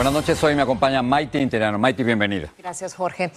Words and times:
Buenas 0.00 0.14
noches, 0.14 0.42
hoy 0.42 0.54
me 0.54 0.62
acompaña 0.62 1.02
Maite 1.02 1.38
Interiano. 1.38 1.78
Maite, 1.78 2.02
bienvenida. 2.02 2.48
Gracias, 2.56 2.94
Jorge. 2.94 3.30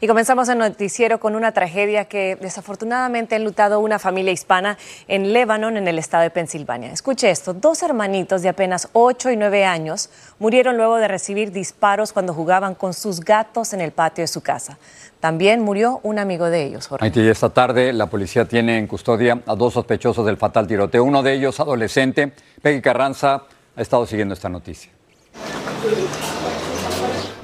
Y 0.00 0.08
comenzamos 0.08 0.48
el 0.48 0.58
noticiero 0.58 1.20
con 1.20 1.36
una 1.36 1.52
tragedia 1.52 2.06
que 2.06 2.36
desafortunadamente 2.40 3.36
ha 3.36 3.38
enlutado 3.38 3.78
una 3.78 4.00
familia 4.00 4.32
hispana 4.32 4.76
en 5.06 5.32
Lebanon, 5.32 5.76
en 5.76 5.86
el 5.86 5.96
estado 5.96 6.24
de 6.24 6.30
Pensilvania. 6.30 6.90
Escuche 6.90 7.30
esto, 7.30 7.54
dos 7.54 7.84
hermanitos 7.84 8.42
de 8.42 8.48
apenas 8.48 8.88
8 8.94 9.30
y 9.30 9.36
9 9.36 9.64
años 9.64 10.10
murieron 10.40 10.76
luego 10.76 10.96
de 10.96 11.06
recibir 11.06 11.52
disparos 11.52 12.12
cuando 12.12 12.34
jugaban 12.34 12.74
con 12.74 12.94
sus 12.94 13.20
gatos 13.20 13.72
en 13.72 13.80
el 13.80 13.92
patio 13.92 14.22
de 14.22 14.28
su 14.28 14.40
casa. 14.40 14.76
También 15.20 15.62
murió 15.62 16.00
un 16.02 16.18
amigo 16.18 16.50
de 16.50 16.64
ellos, 16.64 16.88
Jorge. 16.88 17.04
Maite, 17.04 17.20
y 17.20 17.28
esta 17.28 17.50
tarde 17.50 17.92
la 17.92 18.06
policía 18.06 18.44
tiene 18.44 18.76
en 18.76 18.88
custodia 18.88 19.40
a 19.46 19.54
dos 19.54 19.74
sospechosos 19.74 20.26
del 20.26 20.36
fatal 20.36 20.66
tiroteo. 20.66 21.04
Uno 21.04 21.22
de 21.22 21.34
ellos, 21.34 21.60
adolescente, 21.60 22.32
Peggy 22.60 22.82
Carranza, 22.82 23.44
ha 23.76 23.80
estado 23.80 24.04
siguiendo 24.04 24.34
esta 24.34 24.48
noticia. 24.48 24.97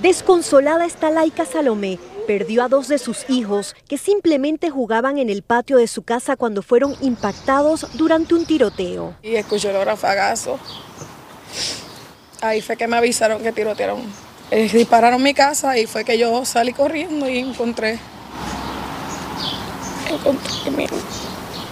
Desconsolada 0.05 0.85
está 0.85 1.11
Laika 1.11 1.47
Salomé. 1.47 1.99
Perdió 2.27 2.63
a 2.63 2.69
dos 2.69 2.89
de 2.89 2.99
sus 2.99 3.25
hijos 3.31 3.75
que 3.89 3.97
simplemente 3.97 4.69
jugaban 4.69 5.17
en 5.17 5.31
el 5.31 5.41
patio 5.41 5.79
de 5.79 5.87
su 5.87 6.03
casa 6.03 6.37
cuando 6.37 6.61
fueron 6.61 6.95
impactados 7.01 7.87
durante 7.95 8.35
un 8.35 8.45
tiroteo. 8.45 9.17
Y 9.23 9.37
escuché 9.37 9.71
el 9.71 9.83
rafagazo. 9.83 10.59
Ahí 12.43 12.61
fue 12.61 12.77
que 12.77 12.87
me 12.87 12.99
avisaron 12.99 13.43
que 13.43 13.51
tirotearon. 13.51 14.03
Eh, 14.51 14.69
dispararon 14.71 15.23
mi 15.23 15.33
casa 15.33 15.79
y 15.79 15.87
fue 15.87 16.05
que 16.05 16.19
yo 16.19 16.45
salí 16.45 16.75
corriendo 16.75 17.27
y 17.27 17.39
encontré. 17.39 17.99
Encontré 20.11 20.71
mi 20.71 20.87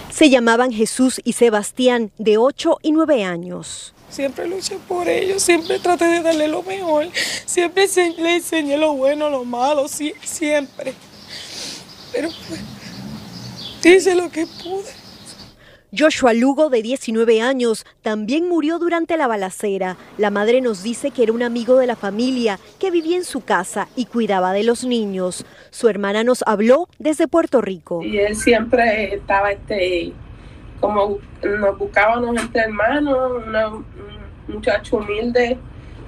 Se 0.09 0.31
llamaban 0.31 0.71
Jesús 0.71 1.21
y 1.23 1.33
Sebastián, 1.33 2.11
de 2.17 2.39
8 2.39 2.79
y 2.81 2.93
9 2.93 3.25
años. 3.25 3.93
Siempre 4.13 4.47
luché 4.47 4.77
por 4.87 5.09
ellos, 5.09 5.41
siempre 5.41 5.79
traté 5.79 6.05
de 6.05 6.21
darle 6.21 6.47
lo 6.47 6.61
mejor, 6.61 7.07
siempre 7.47 7.87
se- 7.87 8.11
le 8.11 8.35
enseñé 8.35 8.77
lo 8.77 8.93
bueno, 8.93 9.29
lo 9.31 9.43
malo, 9.43 9.87
sí, 9.87 10.13
siempre. 10.23 10.93
Pero 12.11 12.29
pues, 12.47 12.61
hice 13.83 14.13
lo 14.13 14.29
que 14.29 14.45
pude. 14.45 14.91
Joshua 15.95 16.33
Lugo, 16.33 16.69
de 16.69 16.81
19 16.81 17.41
años, 17.41 17.85
también 18.01 18.47
murió 18.49 18.79
durante 18.79 19.15
la 19.17 19.27
balacera. 19.27 19.95
La 20.17 20.31
madre 20.31 20.59
nos 20.61 20.81
dice 20.81 21.11
que 21.11 21.21
era 21.23 21.33
un 21.33 21.43
amigo 21.43 21.77
de 21.77 21.85
la 21.87 21.95
familia 21.95 22.59
que 22.79 22.89
vivía 22.91 23.17
en 23.17 23.23
su 23.25 23.41
casa 23.41 23.87
y 23.95 24.05
cuidaba 24.05 24.53
de 24.53 24.63
los 24.63 24.83
niños. 24.85 25.45
Su 25.69 25.89
hermana 25.89 26.23
nos 26.23 26.43
habló 26.47 26.87
desde 26.97 27.27
Puerto 27.27 27.61
Rico. 27.61 28.03
y 28.03 28.17
él 28.17 28.35
siempre 28.35 29.13
estaba 29.15 29.51
este 29.51 30.13
como 30.83 31.17
nos 31.61 31.77
buscábamos 31.77 32.35
entre 32.35 32.61
hermanos 32.63 33.17
una- 33.47 33.69
un 33.69 33.85
muchacho 34.49 34.97
humilde 34.97 35.57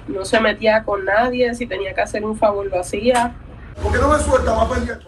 no 0.06 0.22
se 0.26 0.38
metía 0.38 0.84
con 0.84 1.02
nadie 1.06 1.54
si 1.54 1.66
tenía 1.66 1.94
que 1.94 2.02
hacer 2.02 2.22
un 2.26 2.36
favor 2.36 2.66
lo 2.66 2.78
hacía 2.78 3.34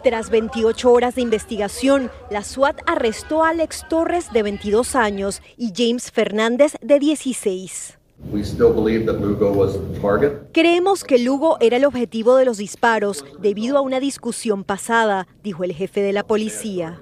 Tras 0.02 0.30
28 0.30 0.90
horas 0.92 1.14
de 1.14 1.22
investigación, 1.22 2.10
la 2.30 2.42
SWAT 2.42 2.80
arrestó 2.86 3.42
a 3.42 3.48
Alex 3.50 3.86
Torres, 3.88 4.30
de 4.32 4.42
22 4.42 4.94
años, 4.94 5.40
y 5.56 5.72
James 5.74 6.10
Fernández, 6.12 6.74
de 6.82 6.98
16. 6.98 7.98
We 8.30 8.42
still 8.42 8.72
believe 8.74 9.06
that 9.06 9.20
Lugo 9.20 9.50
was 9.52 9.72
the 9.74 10.00
target. 10.00 10.32
Creemos 10.52 11.02
que 11.04 11.18
Lugo 11.18 11.56
era 11.60 11.78
el 11.78 11.84
objetivo 11.86 12.36
de 12.36 12.44
los 12.44 12.58
disparos 12.58 13.24
debido 13.38 13.78
a 13.78 13.80
una 13.80 14.00
discusión 14.00 14.64
pasada, 14.64 15.26
dijo 15.42 15.64
el 15.64 15.72
jefe 15.72 16.02
de 16.02 16.12
la 16.12 16.24
policía. 16.24 17.00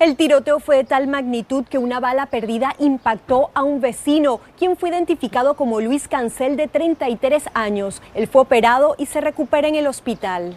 El 0.00 0.14
tiroteo 0.14 0.60
fue 0.60 0.76
de 0.76 0.84
tal 0.84 1.08
magnitud 1.08 1.64
que 1.68 1.76
una 1.76 1.98
bala 1.98 2.26
perdida 2.26 2.76
impactó 2.78 3.50
a 3.54 3.64
un 3.64 3.80
vecino, 3.80 4.40
quien 4.56 4.76
fue 4.76 4.90
identificado 4.90 5.54
como 5.54 5.80
Luis 5.80 6.06
Cancel 6.06 6.56
de 6.56 6.68
33 6.68 7.42
años. 7.52 8.00
Él 8.14 8.28
fue 8.28 8.42
operado 8.42 8.94
y 8.96 9.06
se 9.06 9.20
recupera 9.20 9.66
en 9.66 9.74
el 9.74 9.88
hospital. 9.88 10.56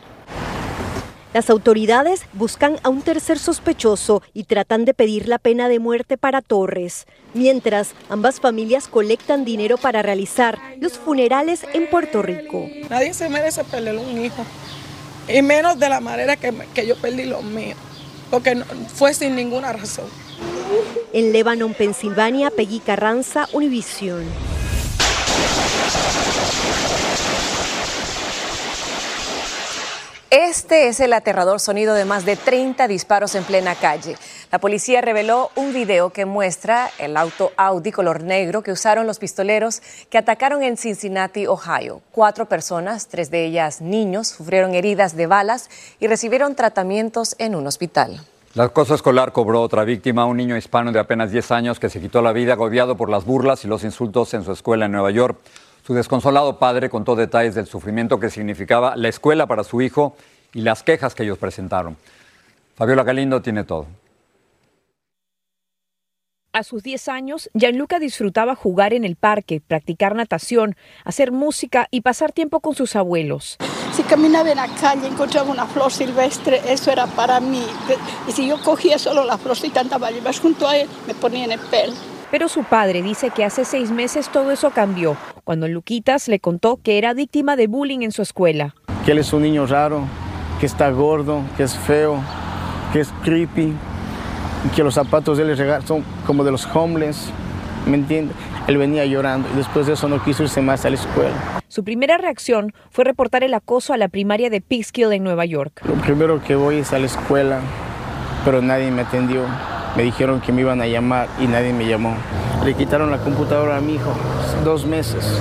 Las 1.34 1.50
autoridades 1.50 2.24
buscan 2.34 2.78
a 2.84 2.90
un 2.90 3.02
tercer 3.02 3.40
sospechoso 3.40 4.22
y 4.32 4.44
tratan 4.44 4.86
de 4.86 4.94
pedir 4.94 5.28
la 5.28 5.40
pena 5.40 5.70
de 5.70 5.80
muerte 5.80 6.18
para 6.18 6.42
Torres. 6.42 7.08
Mientras, 7.34 7.94
ambas 8.10 8.40
familias 8.40 8.88
colectan 8.88 9.44
dinero 9.44 9.78
para 9.78 10.04
realizar 10.04 10.60
los 10.80 11.00
funerales 11.00 11.66
en 11.74 11.90
Puerto 11.90 12.22
Rico. 12.22 12.68
Nadie 12.92 13.16
se 13.16 13.28
merece 13.28 13.64
perder 13.64 13.98
un 13.98 14.24
hijo, 14.24 14.46
y 15.28 15.42
menos 15.42 15.80
de 15.80 15.90
la 15.90 16.00
manera 16.00 16.36
que, 16.36 16.54
yo 16.86 16.96
perdí 16.98 17.24
los 17.24 17.44
míos, 17.44 17.78
porque 18.32 18.56
no- 18.56 18.66
fue 18.96 19.14
sin 19.14 19.36
ninguna 19.36 19.74
razón. 19.74 20.06
En 21.14 21.34
Lebanon, 21.34 21.74
Pensilvania, 21.74 22.50
Peggy 22.50 22.80
Carranza, 22.80 23.48
Univisión. 23.52 24.24
Este 30.32 30.88
es 30.88 31.02
el 31.02 31.12
aterrador 31.12 31.60
sonido 31.60 31.94
de 31.94 32.06
más 32.06 32.24
de 32.24 32.38
30 32.38 32.88
disparos 32.88 33.36
en 33.36 33.44
plena 33.44 33.76
calle. 33.76 34.16
La 34.50 34.60
policía 34.60 35.02
reveló 35.02 35.52
un 35.58 35.74
video 35.74 36.12
que 36.12 36.24
muestra 36.24 36.90
el 37.00 37.18
auto 37.18 37.52
Audi 37.58 37.92
color 37.92 38.24
negro 38.24 38.64
que 38.64 38.72
usaron 38.72 39.06
los 39.06 39.20
pistoleros 39.20 39.82
que 40.10 40.18
atacaron 40.18 40.64
en 40.64 40.78
Cincinnati, 40.78 41.48
Ohio. 41.48 42.02
Cuatro 42.14 42.46
personas, 42.46 43.08
tres 43.08 43.30
de 43.30 43.44
ellas 43.44 43.82
niños, 43.82 44.30
sufrieron 44.30 44.74
heridas 44.74 45.18
de 45.18 45.28
balas 45.28 45.70
y 46.00 46.08
recibieron 46.08 46.56
tratamientos 46.56 47.36
en 47.38 47.54
un 47.54 47.68
hospital. 47.68 48.26
La 48.54 48.64
acoso 48.64 48.96
escolar 48.96 49.34
cobró 49.34 49.62
otra 49.62 49.84
víctima, 49.84 50.24
un 50.24 50.38
niño 50.38 50.56
hispano 50.56 50.94
de 50.94 51.00
apenas 51.00 51.32
10 51.32 51.52
años 51.52 51.78
que 51.78 51.90
se 51.90 52.00
quitó 52.00 52.22
la 52.22 52.32
vida 52.32 52.54
agobiado 52.54 52.96
por 52.96 53.10
las 53.10 53.26
burlas 53.26 53.66
y 53.66 53.68
los 53.68 53.84
insultos 53.84 54.34
en 54.34 54.46
su 54.46 54.54
escuela 54.54 54.86
en 54.86 54.94
Nueva 54.94 55.12
York. 55.12 55.38
Su 55.92 55.96
desconsolado 55.96 56.58
padre 56.58 56.90
contó 56.90 57.18
detalles 57.18 57.54
del 57.54 57.66
sufrimiento 57.66 58.18
que 58.18 58.30
significaba 58.30 58.96
la 58.96 59.10
escuela 59.10 59.46
para 59.46 59.66
su 59.66 59.82
hijo 59.82 60.16
y 60.54 60.62
las 60.62 60.84
quejas 60.84 61.14
que 61.14 61.24
ellos 61.24 61.38
presentaron. 61.38 61.98
Fabiola 62.76 63.04
Galindo 63.04 63.42
tiene 63.42 63.66
todo. 63.66 63.88
A 66.54 66.64
sus 66.64 66.82
10 66.82 67.10
años, 67.10 67.50
Gianluca 67.54 68.00
disfrutaba 68.00 68.56
jugar 68.56 68.94
en 68.94 69.04
el 69.04 69.18
parque, 69.18 69.60
practicar 69.60 70.16
natación, 70.16 70.78
hacer 71.04 71.34
música 71.34 71.90
y 71.92 72.00
pasar 72.00 72.32
tiempo 72.32 72.62
con 72.62 72.74
sus 72.74 72.96
abuelos. 72.96 73.58
Si 73.92 74.04
caminaba 74.04 74.50
en 74.50 74.56
la 74.56 74.70
calle 74.70 75.08
encontraba 75.08 75.52
una 75.52 75.66
flor 75.66 75.92
silvestre, 75.92 76.62
eso 76.72 76.90
era 76.90 77.06
para 77.06 77.42
mí. 77.42 77.66
Y 78.30 78.32
si 78.32 78.48
yo 78.48 78.62
cogía 78.64 78.98
solo 78.98 79.26
la 79.26 79.38
florcita 79.38 79.82
andaba 79.82 80.10
llevar 80.10 80.38
junto 80.38 80.70
a 80.70 80.78
él, 80.78 80.88
me 81.06 81.14
ponía 81.16 81.44
en 81.44 81.52
el 81.52 81.60
pelo. 81.60 81.92
Pero 82.32 82.48
su 82.48 82.64
padre 82.64 83.02
dice 83.02 83.30
que 83.30 83.44
hace 83.44 83.66
seis 83.66 83.92
meses 83.92 84.30
todo 84.30 84.52
eso 84.52 84.72
cambió, 84.72 85.18
cuando 85.44 85.68
Luquitas 85.68 86.30
le 86.30 86.40
contó 86.40 86.78
que 86.82 86.98
era 86.98 87.14
víctima 87.14 87.58
de 87.58 87.68
bullying 87.68 88.00
en 88.04 88.14
su 88.14 88.22
escuela. 88.22 88.74
que 89.06 89.12
él 89.12 89.18
es 89.18 89.34
un 89.34 89.42
niño 89.42 89.66
raro, 89.66 90.06
que 90.60 90.66
está 90.66 90.90
gordo, 90.92 91.42
que 91.58 91.64
es 91.64 91.78
feo, 91.78 92.20
que 92.94 93.02
es 93.02 93.12
creepy, 93.24 93.74
que 94.76 94.84
los 94.84 94.94
zapatos 94.94 95.38
de 95.38 95.44
él 95.44 95.84
son 95.86 96.06
como 96.26 96.44
de 96.44 96.52
los 96.52 96.66
homeless, 96.74 97.30
¿me 97.86 97.98
entiende? 97.98 98.34
Él 98.68 98.78
venía 98.78 99.04
llorando 99.06 99.50
y 99.54 99.58
después 99.58 99.88
de 99.88 99.94
eso 99.94 100.08
no 100.08 100.24
quiso 100.24 100.44
irse 100.44 100.62
más 100.62 100.86
a 100.86 100.90
la 100.90 100.96
escuela. 100.96 101.62
Su 101.68 101.84
primera 101.84 102.18
reacción 102.18 102.74
fue 102.92 103.04
reportar 103.04 103.44
el 103.44 103.54
acoso 103.54 103.92
a 103.92 103.98
la 103.98 104.08
primaria 104.08 104.50
de 104.50 104.62
Peekskill 104.62 105.12
en 105.12 105.24
Nueva 105.24 105.46
York. 105.46 105.82
Lo 105.84 105.96
primero 105.96 106.42
que 106.44 106.56
voy 106.56 106.78
es 106.78 106.94
a 106.94 107.00
la 107.00 107.08
escuela, 107.08 107.60
pero 108.46 108.62
nadie 108.62 108.92
me 108.92 109.02
atendió. 109.02 109.42
Me 109.96 110.04
dijeron 110.04 110.40
que 110.40 110.54
me 110.54 110.62
iban 110.62 110.82
a 110.82 110.88
llamar 110.88 111.28
y 111.40 111.48
nadie 111.48 111.74
me 111.74 111.86
llamó. 111.86 112.16
Le 112.64 112.74
quitaron 112.76 113.12
la 113.12 113.18
computadora 113.18 113.78
a 113.78 113.82
mi 113.82 113.96
hijo, 113.96 114.14
dos 114.64 114.86
meses. 114.86 115.38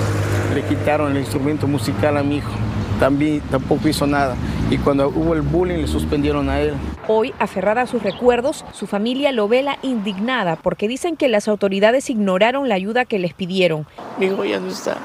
Le 0.54 0.62
quitaron 0.62 1.12
el 1.12 1.18
instrumento 1.18 1.68
musical 1.68 2.16
a 2.16 2.22
mi 2.22 2.38
hijo. 2.38 2.50
También 2.98 3.40
tampoco 3.42 3.88
hizo 3.88 4.06
nada. 4.06 4.34
Y 4.68 4.78
cuando 4.78 5.08
hubo 5.08 5.34
el 5.34 5.42
bullying 5.42 5.78
le 5.78 5.86
suspendieron 5.86 6.48
a 6.48 6.60
él. 6.60 6.74
Hoy, 7.06 7.32
aferrada 7.38 7.82
a 7.82 7.86
sus 7.86 8.02
recuerdos, 8.02 8.64
su 8.72 8.86
familia 8.86 9.30
lo 9.32 9.48
vela 9.48 9.78
indignada 9.82 10.56
porque 10.56 10.88
dicen 10.88 11.16
que 11.16 11.28
las 11.28 11.46
autoridades 11.46 12.10
ignoraron 12.10 12.68
la 12.68 12.74
ayuda 12.74 13.04
que 13.04 13.18
les 13.18 13.34
pidieron. 13.34 13.86
Mi 14.18 14.26
hijo 14.26 14.44
ya 14.44 14.58
no 14.58 14.68
está. 14.68 14.96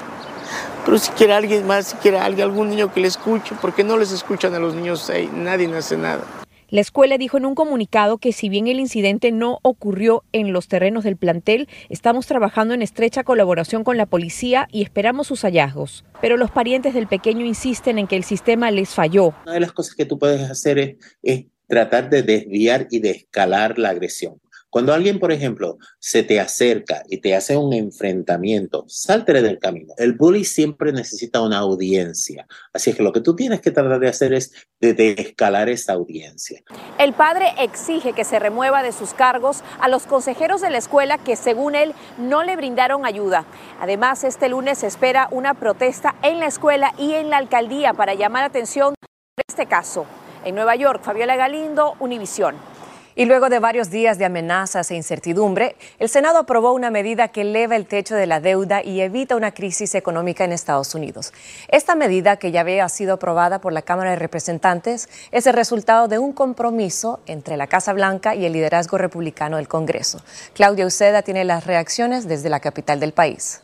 Pero 0.86 0.98
si 0.98 1.12
quiere 1.12 1.34
alguien 1.34 1.66
más, 1.66 1.88
si 1.88 1.96
quiere 1.98 2.20
alguien, 2.20 2.48
algún 2.48 2.70
niño 2.70 2.94
que 2.94 3.00
le 3.00 3.08
escuche, 3.08 3.56
porque 3.60 3.84
no 3.84 3.98
les 3.98 4.12
escuchan 4.12 4.54
a 4.54 4.60
los 4.60 4.76
niños 4.76 5.10
ahí, 5.10 5.30
nadie 5.34 5.74
hace 5.76 5.98
nada. 5.98 6.22
La 6.70 6.82
escuela 6.82 7.20
dijo 7.20 7.38
en 7.38 7.46
un 7.46 7.54
comunicado 7.54 8.18
que 8.18 8.32
si 8.32 8.50
bien 8.50 8.68
el 8.68 8.80
incidente 8.80 9.32
no 9.32 9.60
ocurrió 9.62 10.24
en 10.32 10.52
los 10.52 10.68
terrenos 10.68 11.04
del 11.04 11.16
plantel, 11.16 11.70
estamos 11.90 12.26
trabajando 12.26 12.74
en 12.74 12.82
estrecha 12.82 13.24
colaboración 13.24 13.84
con 13.84 13.98
la 13.98 14.08
policía 14.08 14.68
y 14.72 14.82
esperamos 14.82 15.28
sus 15.28 15.44
hallazgos. 15.44 16.06
Pero 16.22 16.38
los 16.38 16.50
parientes 16.50 16.96
del 16.96 17.08
pequeño 17.08 17.46
insisten 17.46 18.00
en 18.00 18.08
que 18.08 18.16
el 18.16 18.24
sistema 18.24 18.72
les 18.72 18.90
falló. 18.90 19.36
Una 19.44 19.54
de 19.54 19.60
las 19.60 19.74
cosas 19.74 19.94
que 19.94 20.06
tú 20.06 20.18
puedes 20.18 20.50
hacer 20.50 20.98
es, 21.22 21.46
tratar 21.68 22.10
de 22.10 22.24
desviar 22.24 22.88
y 22.90 23.00
de 23.00 23.12
escalar 23.12 23.78
la 23.78 23.90
agresión. 23.90 24.40
Cuando 24.76 24.94
alguien, 24.94 25.20
por 25.20 25.32
ejemplo, 25.32 25.78
se 26.00 26.22
te 26.22 26.38
acerca 26.38 27.04
y 27.08 27.22
te 27.22 27.34
hace 27.34 27.56
un 27.56 27.72
enfrentamiento, 27.72 28.84
salte 28.90 29.42
del 29.42 29.58
camino. 29.58 29.94
El 29.96 30.12
bully 30.12 30.44
siempre 30.44 30.92
necesita 30.92 31.40
una 31.40 31.60
audiencia. 31.60 32.46
Así 32.74 32.90
es 32.90 32.98
que 32.98 33.02
lo 33.02 33.14
que 33.14 33.22
tú 33.22 33.38
tienes 33.38 33.62
que 33.62 33.72
tratar 33.72 34.02
de 34.02 34.10
hacer 34.10 34.34
es 34.34 34.52
de, 34.82 35.16
escalar 35.18 35.70
esa 35.70 35.94
audiencia. 35.94 36.62
El 37.00 37.14
padre 37.14 37.54
exige 37.58 38.12
que 38.12 38.26
se 38.26 38.38
remueva 38.38 38.84
de 38.84 38.92
sus 38.92 39.14
cargos 39.14 39.64
a 39.80 39.88
los 39.88 40.08
consejeros 40.08 40.60
de 40.60 40.70
la 40.70 40.80
escuela 40.80 41.20
que, 41.20 41.38
según 41.38 41.74
él, 41.76 41.94
no 42.18 42.44
le 42.44 42.58
brindaron 42.58 43.06
ayuda. 43.06 43.46
Además, 43.80 44.26
este 44.26 44.50
lunes 44.50 44.80
se 44.80 44.88
espera 44.88 45.30
una 45.32 45.54
protesta 45.54 46.16
en 46.22 46.42
la 46.42 46.48
escuela 46.48 46.94
y 46.98 47.14
en 47.14 47.30
la 47.30 47.38
alcaldía 47.38 47.94
para 47.94 48.14
llamar 48.14 48.44
atención 48.44 48.94
sobre 49.00 49.46
este 49.48 49.68
caso. 49.68 50.06
En 50.44 50.54
Nueva 50.54 50.76
York, 50.76 51.02
Fabiola 51.02 51.38
Galindo, 51.38 51.96
Univisión. 52.00 52.75
Y 53.18 53.24
luego 53.24 53.48
de 53.48 53.60
varios 53.60 53.90
días 53.90 54.18
de 54.18 54.26
amenazas 54.26 54.92
e 54.92 54.96
incertidumbre, 54.96 55.78
el 56.00 56.10
Senado 56.10 56.38
aprobó 56.40 56.74
una 56.74 56.92
medida 56.92 57.30
que 57.30 57.42
eleva 57.42 57.78
el 57.78 57.86
techo 57.86 58.14
de 58.14 58.28
la 58.28 58.42
deuda 58.42 58.84
y 58.84 59.00
evita 59.00 59.38
una 59.38 59.54
crisis 59.54 59.96
económica 59.96 60.44
en 60.44 60.52
Estados 60.52 60.94
Unidos. 60.96 61.32
Esta 61.70 61.96
medida, 61.96 62.36
que 62.36 62.52
ya 62.52 62.60
había 62.60 62.90
sido 62.90 63.14
aprobada 63.14 63.62
por 63.62 63.72
la 63.72 63.84
Cámara 63.84 64.10
de 64.10 64.18
Representantes, 64.18 65.08
es 65.32 65.48
el 65.48 65.54
resultado 65.54 66.10
de 66.10 66.20
un 66.20 66.34
compromiso 66.34 67.22
entre 67.26 67.56
la 67.56 67.68
Casa 67.68 67.94
Blanca 67.94 68.36
y 68.36 68.46
el 68.46 68.52
liderazgo 68.52 68.98
republicano 68.98 69.56
del 69.56 69.70
Congreso. 69.70 70.20
Claudia 70.54 70.86
Uceda 70.86 71.22
tiene 71.22 71.46
las 71.46 71.66
reacciones 71.66 72.28
desde 72.28 72.50
la 72.50 72.60
capital 72.60 73.00
del 73.00 73.14
país. 73.14 73.62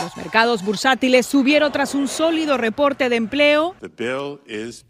Los 0.00 0.16
mercados 0.16 0.64
bursátiles 0.64 1.26
subieron 1.26 1.70
tras 1.70 1.94
un 1.94 2.08
sólido 2.08 2.56
reporte 2.56 3.08
de 3.08 3.16
empleo 3.16 3.74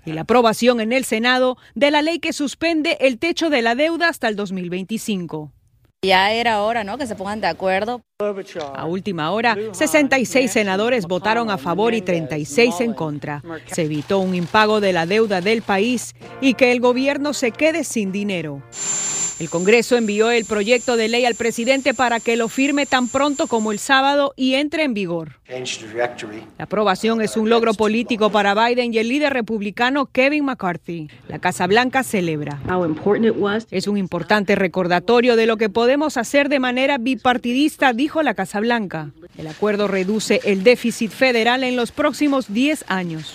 y 0.05 0.13
la 0.13 0.23
aprobación 0.23 0.81
en 0.81 0.93
el 0.93 1.05
Senado 1.05 1.57
de 1.75 1.91
la 1.91 2.03
ley 2.03 2.19
que 2.19 2.33
suspende 2.33 2.97
el 3.01 3.19
techo 3.19 3.51
de 3.51 3.63
la 3.63 3.75
deuda 3.75 4.09
hasta 4.09 4.29
el 4.29 4.37
2025. 4.37 5.53
Ya 6.05 6.33
era 6.33 6.63
hora, 6.63 6.83
¿no? 6.83 6.99
Que 6.99 7.07
se 7.07 7.15
pongan 7.15 7.41
de 7.41 7.47
acuerdo. 7.47 8.03
A 8.75 8.87
última 8.87 9.31
hora, 9.31 9.57
66 9.73 10.51
senadores 10.51 11.07
votaron 11.07 11.49
a 11.49 11.59
favor 11.59 11.95
y 11.95 12.03
36 12.03 12.81
en 12.81 12.93
contra. 12.93 13.43
Se 13.67 13.83
evitó 13.83 14.19
un 14.19 14.35
impago 14.35 14.81
de 14.81 14.93
la 14.93 15.07
deuda 15.07 15.41
del 15.41 15.63
país 15.63 16.15
y 16.41 16.55
que 16.55 16.73
el 16.73 16.81
gobierno 16.81 17.35
se 17.35 17.53
quede 17.53 17.85
sin 17.85 18.11
dinero. 18.11 18.63
El 19.43 19.51
Congreso 19.51 19.97
envió 19.97 20.31
el 20.31 20.45
proyecto 20.45 20.97
de 20.97 21.09
ley 21.09 21.25
al 21.25 21.35
presidente 21.35 21.95
para 21.95 22.21
que 22.21 22.37
lo 22.37 22.49
firme 22.49 22.87
tan 22.87 23.09
pronto 23.09 23.49
como 23.49 23.73
el 23.73 23.81
sábado 23.81 24.35
y 24.37 24.55
entre 24.55 24.85
en 24.85 24.95
vigor. 24.95 25.41
La 25.49 26.65
aprobación 26.65 27.21
es 27.21 27.37
un 27.37 27.51
logro 27.51 27.75
político 27.75 28.31
para 28.31 28.55
Biden 28.55 28.95
y 28.95 28.99
el 28.99 29.09
líder 29.09 29.33
republicano 29.33 30.07
Kevin 30.07 30.45
McCarthy. 30.45 31.09
La 31.27 31.41
Casa 31.41 31.67
Blanca 31.67 32.05
celebra. 32.05 32.61
Es 33.73 33.89
un 33.89 33.97
importante 33.97 34.55
recordatorio 34.55 35.35
de 35.35 35.47
lo 35.47 35.57
que 35.57 35.69
podemos 35.69 36.19
hacer 36.19 36.49
de 36.49 36.61
manera 36.61 36.99
bipartidista, 36.99 37.93
dijo 37.93 38.23
la 38.23 38.35
Casa 38.35 38.61
Blanca. 38.61 39.11
El 39.37 39.49
acuerdo 39.49 39.89
reduce 39.89 40.41
el 40.45 40.63
déficit 40.63 41.11
federal 41.11 41.65
en 41.65 41.75
los 41.75 41.91
próximos 41.91 42.55
10 42.55 42.85
años. 42.87 43.35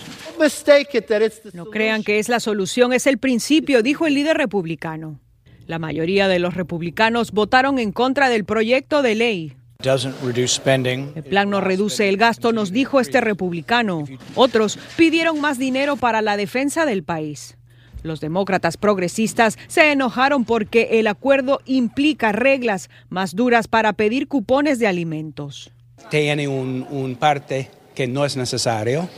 No 1.54 1.65
crean 1.65 2.04
que 2.04 2.19
es 2.19 2.30
la 2.30 2.39
solución, 2.39 2.94
es 2.94 3.07
el 3.07 3.18
principio, 3.18 3.83
dijo 3.83 4.07
el 4.07 4.13
líder 4.13 4.38
republicano. 4.38 5.19
La 5.67 5.79
mayoría 5.79 6.29
de 6.29 6.39
los 6.39 6.53
republicanos 6.53 7.33
votaron 7.33 7.77
en 7.77 7.91
contra 7.91 8.29
del 8.29 8.45
proyecto 8.45 9.01
de 9.01 9.15
ley. 9.15 9.53
El 9.83 11.23
plan 11.23 11.49
no 11.49 11.59
reduce 11.59 12.07
el 12.07 12.15
gasto, 12.15 12.53
nos 12.53 12.71
dijo 12.71 13.01
este 13.01 13.19
republicano. 13.19 14.05
Otros 14.35 14.79
pidieron 14.95 15.41
más 15.41 15.59
dinero 15.59 15.97
para 15.97 16.21
la 16.21 16.37
defensa 16.37 16.85
del 16.85 17.03
país. 17.03 17.57
Los 18.01 18.21
demócratas 18.21 18.77
progresistas 18.77 19.57
se 19.67 19.91
enojaron 19.91 20.45
porque 20.45 20.99
el 20.99 21.07
acuerdo 21.07 21.59
implica 21.65 22.31
reglas 22.31 22.89
más 23.09 23.35
duras 23.35 23.67
para 23.67 23.91
pedir 23.91 24.29
cupones 24.29 24.79
de 24.79 24.87
alimentos. 24.87 25.71
Tiene 26.09 26.47
un, 26.47 26.87
un 26.89 27.17
parte 27.17 27.69
que 27.93 28.07
no 28.07 28.23
es 28.23 28.37
necesario. 28.37 29.09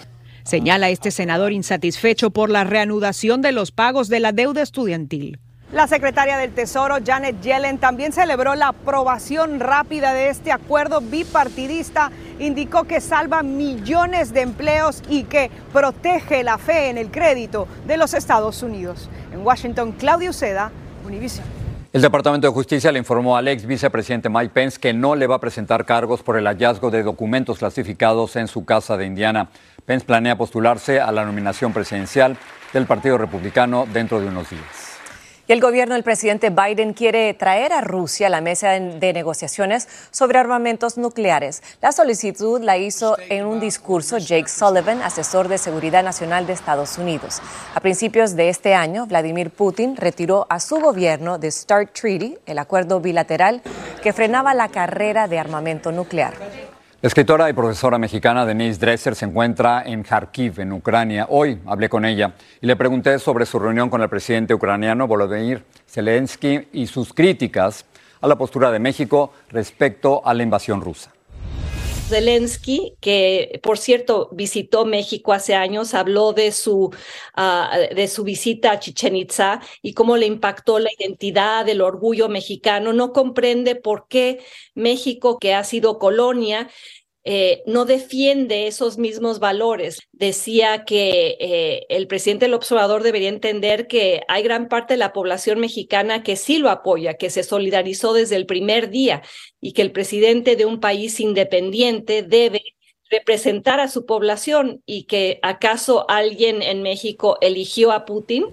Señala 0.43 0.89
este 0.89 1.11
senador 1.11 1.51
insatisfecho 1.51 2.31
por 2.31 2.49
la 2.49 2.63
reanudación 2.63 3.43
de 3.43 3.51
los 3.51 3.71
pagos 3.71 4.09
de 4.09 4.19
la 4.19 4.31
deuda 4.31 4.63
estudiantil. 4.63 5.39
La 5.71 5.85
secretaria 5.85 6.37
del 6.37 6.51
Tesoro, 6.51 6.95
Janet 7.05 7.41
Yellen, 7.41 7.77
también 7.77 8.11
celebró 8.11 8.55
la 8.55 8.69
aprobación 8.69 9.59
rápida 9.59 10.15
de 10.15 10.29
este 10.29 10.51
acuerdo 10.51 10.99
bipartidista. 10.99 12.11
Indicó 12.39 12.85
que 12.85 12.99
salva 12.99 13.43
millones 13.43 14.33
de 14.33 14.41
empleos 14.41 15.03
y 15.07 15.25
que 15.25 15.51
protege 15.71 16.43
la 16.43 16.57
fe 16.57 16.89
en 16.89 16.97
el 16.97 17.11
crédito 17.11 17.67
de 17.85 17.97
los 17.97 18.15
Estados 18.15 18.63
Unidos. 18.63 19.11
En 19.31 19.45
Washington, 19.45 19.91
Claudio 19.91 20.33
Seda, 20.33 20.71
Univision. 21.05 21.45
El 21.93 22.01
Departamento 22.01 22.47
de 22.47 22.53
Justicia 22.53 22.91
le 22.91 22.97
informó 22.97 23.37
al 23.37 23.47
ex 23.47 23.67
vicepresidente 23.67 24.27
Mike 24.27 24.51
Pence 24.51 24.79
que 24.79 24.91
no 24.93 25.15
le 25.15 25.27
va 25.27 25.35
a 25.35 25.39
presentar 25.39 25.85
cargos 25.85 26.23
por 26.23 26.35
el 26.35 26.47
hallazgo 26.47 26.89
de 26.89 27.03
documentos 27.03 27.59
clasificados 27.59 28.35
en 28.37 28.47
su 28.47 28.65
casa 28.65 28.97
de 28.97 29.05
Indiana. 29.05 29.49
Pence 29.85 30.05
planea 30.05 30.35
postularse 30.35 30.99
a 30.99 31.11
la 31.11 31.25
nominación 31.25 31.73
presidencial 31.73 32.37
del 32.73 32.87
Partido 32.87 33.19
Republicano 33.19 33.87
dentro 33.91 34.19
de 34.19 34.27
unos 34.27 34.49
días. 34.49 34.88
Y 35.49 35.51
el 35.51 35.61
gobierno 35.61 35.95
del 35.95 36.03
presidente 36.03 36.51
Biden 36.51 36.93
quiere 36.93 37.33
traer 37.33 37.73
a 37.73 37.81
Rusia 37.81 38.27
a 38.27 38.29
la 38.29 38.39
mesa 38.39 38.69
de 38.69 39.13
negociaciones 39.13 39.87
sobre 40.11 40.37
armamentos 40.37 40.95
nucleares. 40.95 41.63
La 41.81 41.91
solicitud 41.91 42.61
la 42.61 42.77
hizo 42.77 43.17
en 43.29 43.47
un 43.47 43.59
discurso 43.59 44.19
Jake 44.19 44.47
Sullivan, 44.47 45.01
asesor 45.01 45.47
de 45.47 45.57
seguridad 45.57 46.03
nacional 46.03 46.45
de 46.45 46.53
Estados 46.53 46.99
Unidos. 46.99 47.41
A 47.73 47.79
principios 47.79 48.35
de 48.35 48.49
este 48.49 48.75
año, 48.75 49.07
Vladimir 49.07 49.49
Putin 49.49 49.97
retiró 49.97 50.45
a 50.51 50.59
su 50.59 50.75
gobierno 50.75 51.39
de 51.39 51.49
START 51.49 51.93
Treaty, 51.99 52.37
el 52.45 52.59
acuerdo 52.59 52.99
bilateral 52.99 53.63
que 54.03 54.13
frenaba 54.13 54.53
la 54.53 54.69
carrera 54.69 55.27
de 55.27 55.39
armamento 55.39 55.91
nuclear. 55.91 56.35
La 57.01 57.07
escritora 57.07 57.49
y 57.49 57.53
profesora 57.53 57.97
mexicana 57.97 58.45
Denise 58.45 58.77
Dresser 58.77 59.15
se 59.15 59.23
encuentra 59.23 59.83
en 59.85 60.03
Kharkiv, 60.03 60.59
en 60.59 60.73
Ucrania. 60.73 61.27
Hoy 61.29 61.57
hablé 61.65 61.87
con 61.87 62.03
ella 62.03 62.33
y 62.59 62.67
le 62.67 62.75
pregunté 62.75 63.17
sobre 63.19 63.45
su 63.45 63.57
reunión 63.57 63.89
con 63.89 64.01
el 64.01 64.09
presidente 64.09 64.53
ucraniano 64.53 65.07
Volodymyr 65.07 65.63
Zelensky 65.87 66.67
y 66.73 66.87
sus 66.87 67.13
críticas 67.13 67.85
a 68.19 68.27
la 68.27 68.37
postura 68.37 68.69
de 68.69 68.79
México 68.79 69.31
respecto 69.47 70.21
a 70.27 70.33
la 70.33 70.43
invasión 70.43 70.81
rusa. 70.81 71.13
Zelensky, 72.09 72.95
que 72.99 73.59
por 73.63 73.77
cierto 73.77 74.29
visitó 74.33 74.85
México 74.85 75.31
hace 75.33 75.55
años, 75.55 75.93
habló 75.93 76.33
de 76.33 76.51
su, 76.51 76.93
ah, 77.35 77.77
de 77.95 78.07
su 78.07 78.23
visita 78.23 78.71
a 78.71 78.79
Chichen 78.79 79.15
Itza 79.15 79.61
y 79.81 79.93
cómo 79.93 80.17
le 80.17 80.25
impactó 80.25 80.79
la 80.79 80.89
identidad, 80.97 81.67
el 81.69 81.81
orgullo 81.81 82.27
mexicano. 82.29 82.91
No 82.93 83.13
comprende 83.13 83.75
por 83.75 84.07
qué 84.07 84.43
México, 84.73 85.37
que 85.39 85.53
ha 85.53 85.63
sido 85.63 85.99
colonia, 85.99 86.69
eh, 87.25 87.63
no 87.65 87.85
defiende 87.85 88.67
esos 88.67 88.97
mismos 88.97 89.39
valores. 89.39 89.99
Decía 90.13 90.85
que 90.85 91.37
eh, 91.39 91.85
el 91.89 92.07
presidente 92.07 92.45
del 92.45 92.53
observador 92.53 93.03
debería 93.03 93.29
entender 93.29 93.87
que 93.87 94.21
hay 94.27 94.41
gran 94.43 94.67
parte 94.69 94.93
de 94.93 94.99
la 94.99 95.11
población 95.11 95.59
mexicana 95.59 96.23
que 96.23 96.35
sí 96.35 96.57
lo 96.57 96.69
apoya, 96.69 97.15
que 97.15 97.29
se 97.29 97.43
solidarizó 97.43 98.13
desde 98.13 98.35
el 98.35 98.45
primer 98.45 98.89
día 98.89 99.21
y 99.59 99.73
que 99.73 99.81
el 99.81 99.91
presidente 99.91 100.55
de 100.55 100.65
un 100.65 100.79
país 100.79 101.19
independiente 101.19 102.23
debe 102.23 102.63
representar 103.11 103.79
a 103.79 103.87
su 103.87 104.05
población 104.05 104.81
y 104.85 105.03
que 105.03 105.39
acaso 105.41 106.09
alguien 106.09 106.61
en 106.61 106.83
México 106.83 107.37
eligió 107.41 107.91
a 107.91 108.05
Putin. 108.05 108.45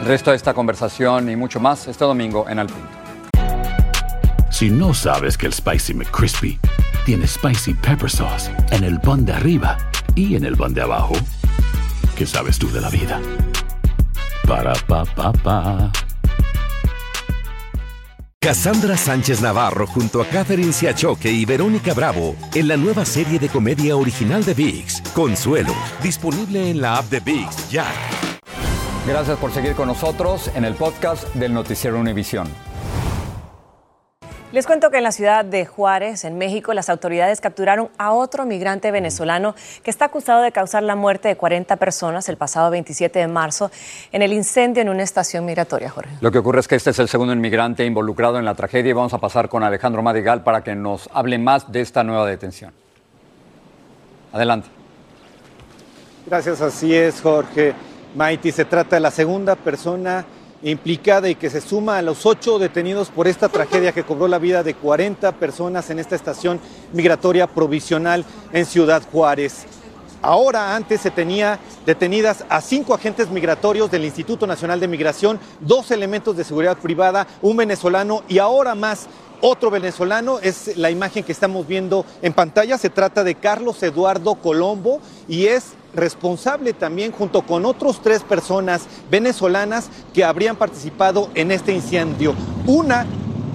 El 0.00 0.06
resto 0.06 0.30
de 0.30 0.36
esta 0.36 0.52
conversación 0.52 1.30
y 1.30 1.36
mucho 1.36 1.60
más 1.60 1.86
este 1.86 2.04
domingo 2.04 2.48
en 2.48 2.58
Al 2.58 2.66
Punto. 2.66 2.88
Si 4.50 4.70
no 4.70 4.94
sabes 4.94 5.36
que 5.36 5.46
el 5.46 5.52
Spicy 5.52 5.94
McCrispy 5.94 6.58
tiene 7.04 7.26
Spicy 7.26 7.74
Pepper 7.74 8.10
Sauce 8.10 8.50
en 8.70 8.84
el 8.84 9.00
pan 9.00 9.24
de 9.24 9.32
arriba 9.32 9.78
y 10.14 10.36
en 10.36 10.44
el 10.44 10.56
pan 10.56 10.74
de 10.74 10.82
abajo. 10.82 11.14
¿Qué 12.16 12.26
sabes 12.26 12.58
tú 12.58 12.70
de 12.70 12.80
la 12.80 12.88
vida? 12.88 13.20
Para, 14.46 14.74
pa, 14.86 15.04
pa, 15.04 15.32
pa. 15.32 15.92
Cassandra 18.40 18.96
Sánchez 18.96 19.40
Navarro 19.40 19.86
junto 19.86 20.20
a 20.20 20.26
Catherine 20.26 20.72
Siachoque 20.72 21.30
y 21.30 21.46
Verónica 21.46 21.94
Bravo 21.94 22.36
en 22.54 22.68
la 22.68 22.76
nueva 22.76 23.06
serie 23.06 23.38
de 23.38 23.48
comedia 23.48 23.96
original 23.96 24.44
de 24.44 24.52
VIX, 24.52 25.00
Consuelo, 25.14 25.74
disponible 26.02 26.70
en 26.70 26.82
la 26.82 26.98
app 26.98 27.06
de 27.06 27.20
VIX 27.20 27.70
ya. 27.70 27.86
Gracias 29.06 29.38
por 29.38 29.50
seguir 29.50 29.74
con 29.74 29.88
nosotros 29.88 30.50
en 30.54 30.64
el 30.64 30.74
podcast 30.74 31.26
del 31.34 31.54
Noticiero 31.54 31.98
Univisión. 31.98 32.46
Les 34.54 34.68
cuento 34.68 34.88
que 34.92 34.98
en 34.98 35.02
la 35.02 35.10
ciudad 35.10 35.44
de 35.44 35.66
Juárez, 35.66 36.22
en 36.22 36.38
México, 36.38 36.74
las 36.74 36.88
autoridades 36.88 37.40
capturaron 37.40 37.88
a 37.98 38.12
otro 38.12 38.46
migrante 38.46 38.92
venezolano 38.92 39.56
que 39.82 39.90
está 39.90 40.04
acusado 40.04 40.42
de 40.42 40.52
causar 40.52 40.84
la 40.84 40.94
muerte 40.94 41.26
de 41.26 41.36
40 41.36 41.74
personas 41.74 42.28
el 42.28 42.36
pasado 42.36 42.70
27 42.70 43.18
de 43.18 43.26
marzo 43.26 43.72
en 44.12 44.22
el 44.22 44.32
incendio 44.32 44.80
en 44.80 44.90
una 44.90 45.02
estación 45.02 45.44
migratoria, 45.44 45.90
Jorge. 45.90 46.12
Lo 46.20 46.30
que 46.30 46.38
ocurre 46.38 46.60
es 46.60 46.68
que 46.68 46.76
este 46.76 46.90
es 46.90 47.00
el 47.00 47.08
segundo 47.08 47.32
inmigrante 47.32 47.84
involucrado 47.84 48.38
en 48.38 48.44
la 48.44 48.54
tragedia 48.54 48.90
y 48.90 48.92
vamos 48.92 49.12
a 49.12 49.18
pasar 49.18 49.48
con 49.48 49.64
Alejandro 49.64 50.04
Madigal 50.04 50.44
para 50.44 50.62
que 50.62 50.76
nos 50.76 51.10
hable 51.12 51.36
más 51.38 51.72
de 51.72 51.80
esta 51.80 52.04
nueva 52.04 52.24
detención. 52.24 52.72
Adelante. 54.32 54.68
Gracias, 56.28 56.60
así 56.60 56.94
es, 56.94 57.20
Jorge. 57.20 57.74
Maiti, 58.14 58.52
se 58.52 58.66
trata 58.66 58.94
de 58.94 59.00
la 59.00 59.10
segunda 59.10 59.56
persona 59.56 60.24
implicada 60.64 61.28
y 61.28 61.34
que 61.34 61.50
se 61.50 61.60
suma 61.60 61.98
a 61.98 62.02
los 62.02 62.26
ocho 62.26 62.58
detenidos 62.58 63.10
por 63.10 63.28
esta 63.28 63.48
tragedia 63.48 63.92
que 63.92 64.02
cobró 64.02 64.26
la 64.26 64.38
vida 64.38 64.62
de 64.62 64.74
40 64.74 65.32
personas 65.32 65.90
en 65.90 65.98
esta 65.98 66.16
estación 66.16 66.58
migratoria 66.92 67.46
provisional 67.46 68.24
en 68.52 68.64
Ciudad 68.66 69.02
Juárez. 69.12 69.66
Ahora 70.22 70.74
antes 70.74 71.02
se 71.02 71.10
tenía 71.10 71.58
detenidas 71.84 72.46
a 72.48 72.62
cinco 72.62 72.94
agentes 72.94 73.28
migratorios 73.28 73.90
del 73.90 74.06
Instituto 74.06 74.46
Nacional 74.46 74.80
de 74.80 74.88
Migración, 74.88 75.38
dos 75.60 75.90
elementos 75.90 76.34
de 76.34 76.44
seguridad 76.44 76.78
privada, 76.78 77.26
un 77.42 77.58
venezolano 77.58 78.22
y 78.26 78.38
ahora 78.38 78.74
más 78.74 79.06
otro 79.42 79.70
venezolano. 79.70 80.38
Es 80.38 80.78
la 80.78 80.90
imagen 80.90 81.24
que 81.24 81.32
estamos 81.32 81.66
viendo 81.66 82.06
en 82.22 82.32
pantalla. 82.32 82.78
Se 82.78 82.88
trata 82.88 83.22
de 83.22 83.34
Carlos 83.34 83.82
Eduardo 83.82 84.36
Colombo 84.36 85.00
y 85.28 85.44
es 85.44 85.74
responsable 85.94 86.72
también 86.72 87.12
junto 87.12 87.42
con 87.42 87.64
otros 87.64 88.00
tres 88.02 88.22
personas 88.22 88.86
venezolanas 89.10 89.90
que 90.12 90.24
habrían 90.24 90.56
participado 90.56 91.30
en 91.34 91.50
este 91.50 91.72
incendio. 91.72 92.34
Una 92.66 93.06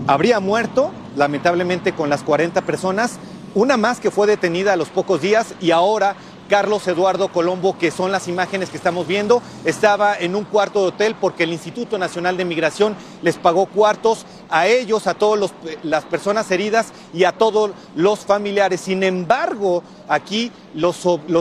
habría 0.08 0.39
muerto, 0.39 0.91
lamentablemente 1.15 1.93
con 1.93 2.10
las 2.10 2.24
40 2.24 2.62
personas, 2.62 3.19
una 3.55 3.77
más 3.77 4.00
que 4.00 4.12
fue 4.12 4.27
detenida 4.27 4.74
a 4.74 4.77
los 4.77 4.89
pocos 4.89 5.22
días 5.22 5.53
y 5.60 5.72
ahora 5.72 6.15
Carlos 6.50 6.88
Eduardo 6.88 7.27
Colombo, 7.31 7.77
que 7.77 7.91
son 7.91 8.12
las 8.12 8.27
imágenes 8.27 8.69
que 8.69 8.77
estamos 8.77 9.08
viendo, 9.08 9.41
estaba 9.65 10.17
en 10.17 10.36
un 10.36 10.43
cuarto 10.43 10.81
de 10.81 10.88
hotel 10.88 11.15
porque 11.22 11.43
el 11.43 11.53
Instituto 11.53 11.98
Nacional 11.98 12.38
de 12.38 12.46
Migración 12.46 12.96
les 13.22 13.38
pagó 13.38 13.67
cuartos 13.67 14.25
a 14.50 14.68
ellos, 14.68 15.08
a 15.08 15.13
todas 15.13 15.51
las 15.84 16.06
personas 16.06 16.50
heridas 16.51 16.88
y 17.13 17.24
a 17.24 17.32
todos 17.32 17.72
los 17.96 18.20
familiares. 18.20 18.82
Sin 18.82 19.03
embargo, 19.03 19.84
aquí 20.08 20.51
los, 20.74 20.98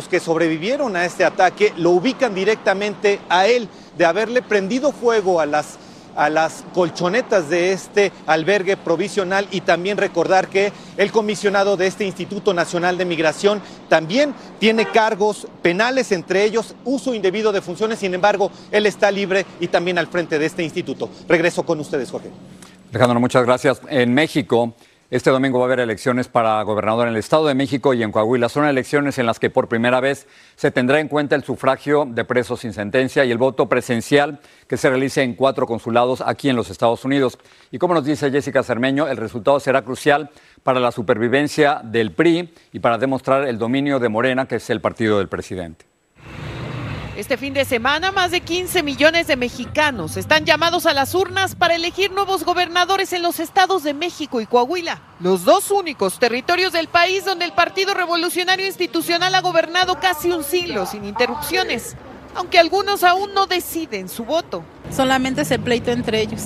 que 0.08 0.20
sobrevivieron 0.20 0.96
a 0.96 1.04
este 1.04 1.24
ataque 1.24 1.72
lo 1.76 1.90
ubican 1.90 2.34
directamente 2.34 3.20
a 3.28 3.46
él 3.46 3.68
de 3.96 4.04
haberle 4.04 4.42
prendido 4.42 4.92
fuego 4.92 5.40
a 5.40 5.46
las 5.46 5.78
colchonetas 6.74 7.48
de 7.48 7.72
este 7.72 8.12
albergue 8.26 8.76
provisional 8.76 9.48
y 9.50 9.60
también 9.60 9.96
recordar 9.96 10.48
que 10.48 10.72
el 10.96 11.10
comisionado 11.10 11.76
de 11.76 11.86
este 11.86 12.04
Instituto 12.04 12.54
Nacional 12.54 12.98
de 12.98 13.04
Migración 13.04 13.62
también 13.88 14.34
tiene 14.58 14.86
cargos 14.90 15.46
penales, 15.62 16.12
entre 16.12 16.44
ellos 16.44 16.74
uso 16.84 17.14
indebido 17.14 17.52
de 17.52 17.62
funciones, 17.62 18.00
sin 18.00 18.14
embargo, 18.14 18.50
él 18.70 18.86
está 18.86 19.10
libre 19.10 19.46
y 19.60 19.68
también 19.68 19.98
al 19.98 20.08
frente 20.08 20.38
de 20.38 20.46
este 20.46 20.62
instituto. 20.62 21.08
Regreso 21.28 21.64
con 21.64 21.80
ustedes, 21.80 22.10
Jorge. 22.10 22.30
Alejandro, 22.90 23.20
muchas 23.20 23.44
gracias. 23.44 23.82
En 23.90 24.14
México, 24.14 24.74
este 25.10 25.28
domingo 25.28 25.58
va 25.58 25.66
a 25.66 25.68
haber 25.68 25.80
elecciones 25.80 26.26
para 26.26 26.62
gobernador 26.62 27.06
en 27.06 27.12
el 27.12 27.18
Estado 27.18 27.46
de 27.46 27.54
México 27.54 27.92
y 27.92 28.02
en 28.02 28.10
Coahuila. 28.10 28.48
Son 28.48 28.64
elecciones 28.64 29.18
en 29.18 29.26
las 29.26 29.38
que 29.38 29.50
por 29.50 29.68
primera 29.68 30.00
vez 30.00 30.26
se 30.56 30.70
tendrá 30.70 30.98
en 30.98 31.08
cuenta 31.08 31.36
el 31.36 31.44
sufragio 31.44 32.06
de 32.06 32.24
presos 32.24 32.60
sin 32.60 32.72
sentencia 32.72 33.26
y 33.26 33.30
el 33.30 33.36
voto 33.36 33.68
presencial 33.68 34.40
que 34.66 34.78
se 34.78 34.88
realice 34.88 35.22
en 35.22 35.34
cuatro 35.34 35.66
consulados 35.66 36.22
aquí 36.22 36.48
en 36.48 36.56
los 36.56 36.70
Estados 36.70 37.04
Unidos. 37.04 37.38
Y 37.70 37.78
como 37.78 37.92
nos 37.92 38.06
dice 38.06 38.30
Jessica 38.30 38.62
Cermeño, 38.62 39.06
el 39.06 39.18
resultado 39.18 39.60
será 39.60 39.82
crucial 39.82 40.30
para 40.62 40.80
la 40.80 40.90
supervivencia 40.90 41.82
del 41.84 42.12
PRI 42.12 42.54
y 42.72 42.78
para 42.78 42.96
demostrar 42.96 43.46
el 43.46 43.58
dominio 43.58 43.98
de 43.98 44.08
Morena, 44.08 44.48
que 44.48 44.56
es 44.56 44.70
el 44.70 44.80
partido 44.80 45.18
del 45.18 45.28
presidente. 45.28 45.84
Este 47.18 47.36
fin 47.36 47.52
de 47.52 47.64
semana, 47.64 48.12
más 48.12 48.30
de 48.30 48.42
15 48.42 48.84
millones 48.84 49.26
de 49.26 49.34
mexicanos 49.34 50.16
están 50.16 50.44
llamados 50.44 50.86
a 50.86 50.94
las 50.94 51.16
urnas 51.16 51.56
para 51.56 51.74
elegir 51.74 52.12
nuevos 52.12 52.44
gobernadores 52.44 53.12
en 53.12 53.22
los 53.22 53.40
estados 53.40 53.82
de 53.82 53.92
México 53.92 54.40
y 54.40 54.46
Coahuila, 54.46 55.00
los 55.18 55.44
dos 55.44 55.72
únicos 55.72 56.20
territorios 56.20 56.72
del 56.72 56.86
país 56.86 57.24
donde 57.24 57.44
el 57.44 57.52
Partido 57.54 57.92
Revolucionario 57.92 58.68
Institucional 58.68 59.34
ha 59.34 59.40
gobernado 59.40 59.98
casi 59.98 60.30
un 60.30 60.44
siglo 60.44 60.86
sin 60.86 61.04
interrupciones, 61.04 61.96
aunque 62.36 62.60
algunos 62.60 63.02
aún 63.02 63.34
no 63.34 63.48
deciden 63.48 64.08
su 64.08 64.24
voto. 64.24 64.62
Solamente 64.92 65.44
se 65.44 65.58
pleito 65.58 65.90
entre 65.90 66.20
ellos. 66.20 66.42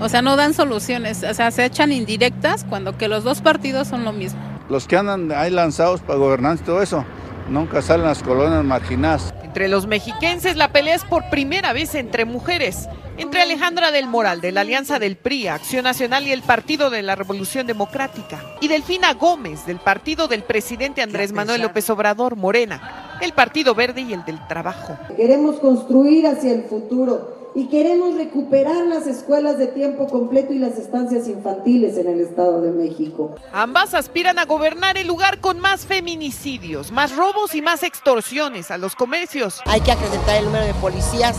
O 0.00 0.08
sea, 0.08 0.22
no 0.22 0.36
dan 0.36 0.54
soluciones, 0.54 1.22
o 1.22 1.34
sea, 1.34 1.50
se 1.50 1.66
echan 1.66 1.92
indirectas 1.92 2.64
cuando 2.64 2.96
que 2.96 3.08
los 3.08 3.24
dos 3.24 3.42
partidos 3.42 3.88
son 3.88 4.04
lo 4.04 4.12
mismo. 4.14 4.40
Los 4.70 4.86
que 4.86 4.96
andan 4.96 5.30
ahí 5.32 5.50
lanzados 5.50 6.00
para 6.00 6.18
gobernar 6.18 6.56
y 6.56 6.60
todo 6.60 6.80
eso, 6.80 7.04
nunca 7.50 7.82
salen 7.82 8.06
las 8.06 8.22
colonias 8.22 8.64
marginadas. 8.64 9.34
Entre 9.52 9.68
los 9.68 9.86
mexiquenses 9.86 10.56
la 10.56 10.72
pelea 10.72 10.94
es 10.94 11.04
por 11.04 11.28
primera 11.28 11.74
vez 11.74 11.94
entre 11.94 12.24
mujeres, 12.24 12.88
entre 13.18 13.42
Alejandra 13.42 13.90
del 13.90 14.06
Moral 14.06 14.40
de 14.40 14.50
la 14.50 14.62
Alianza 14.62 14.98
del 14.98 15.16
PRI, 15.16 15.48
Acción 15.48 15.84
Nacional 15.84 16.26
y 16.26 16.32
el 16.32 16.40
Partido 16.40 16.88
de 16.88 17.02
la 17.02 17.16
Revolución 17.16 17.66
Democrática, 17.66 18.42
y 18.62 18.68
Delfina 18.68 19.12
Gómez 19.12 19.66
del 19.66 19.78
partido 19.78 20.26
del 20.26 20.42
presidente 20.42 21.02
Andrés 21.02 21.34
Manuel 21.34 21.60
López 21.60 21.90
Obrador, 21.90 22.34
Morena, 22.34 23.18
el 23.20 23.34
Partido 23.34 23.74
Verde 23.74 24.00
y 24.00 24.14
el 24.14 24.24
del 24.24 24.38
Trabajo. 24.48 24.96
Queremos 25.18 25.60
construir 25.60 26.26
hacia 26.26 26.54
el 26.54 26.62
futuro 26.62 27.41
y 27.54 27.66
queremos 27.66 28.14
recuperar 28.14 28.86
las 28.86 29.06
escuelas 29.06 29.58
de 29.58 29.66
tiempo 29.66 30.06
completo 30.06 30.52
y 30.52 30.58
las 30.58 30.78
estancias 30.78 31.28
infantiles 31.28 31.96
en 31.98 32.08
el 32.08 32.20
Estado 32.20 32.62
de 32.62 32.70
México. 32.72 33.34
Ambas 33.52 33.94
aspiran 33.94 34.38
a 34.38 34.46
gobernar 34.46 34.96
el 34.96 35.06
lugar 35.06 35.40
con 35.40 35.60
más 35.60 35.84
feminicidios, 35.86 36.92
más 36.92 37.14
robos 37.14 37.54
y 37.54 37.62
más 37.62 37.82
extorsiones 37.82 38.70
a 38.70 38.78
los 38.78 38.94
comercios. 38.94 39.60
Hay 39.66 39.80
que 39.80 39.92
acrecentar 39.92 40.36
el 40.36 40.46
número 40.46 40.64
de 40.64 40.74
policías, 40.74 41.36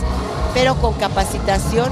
pero 0.54 0.76
con 0.76 0.94
capacitación, 0.94 1.90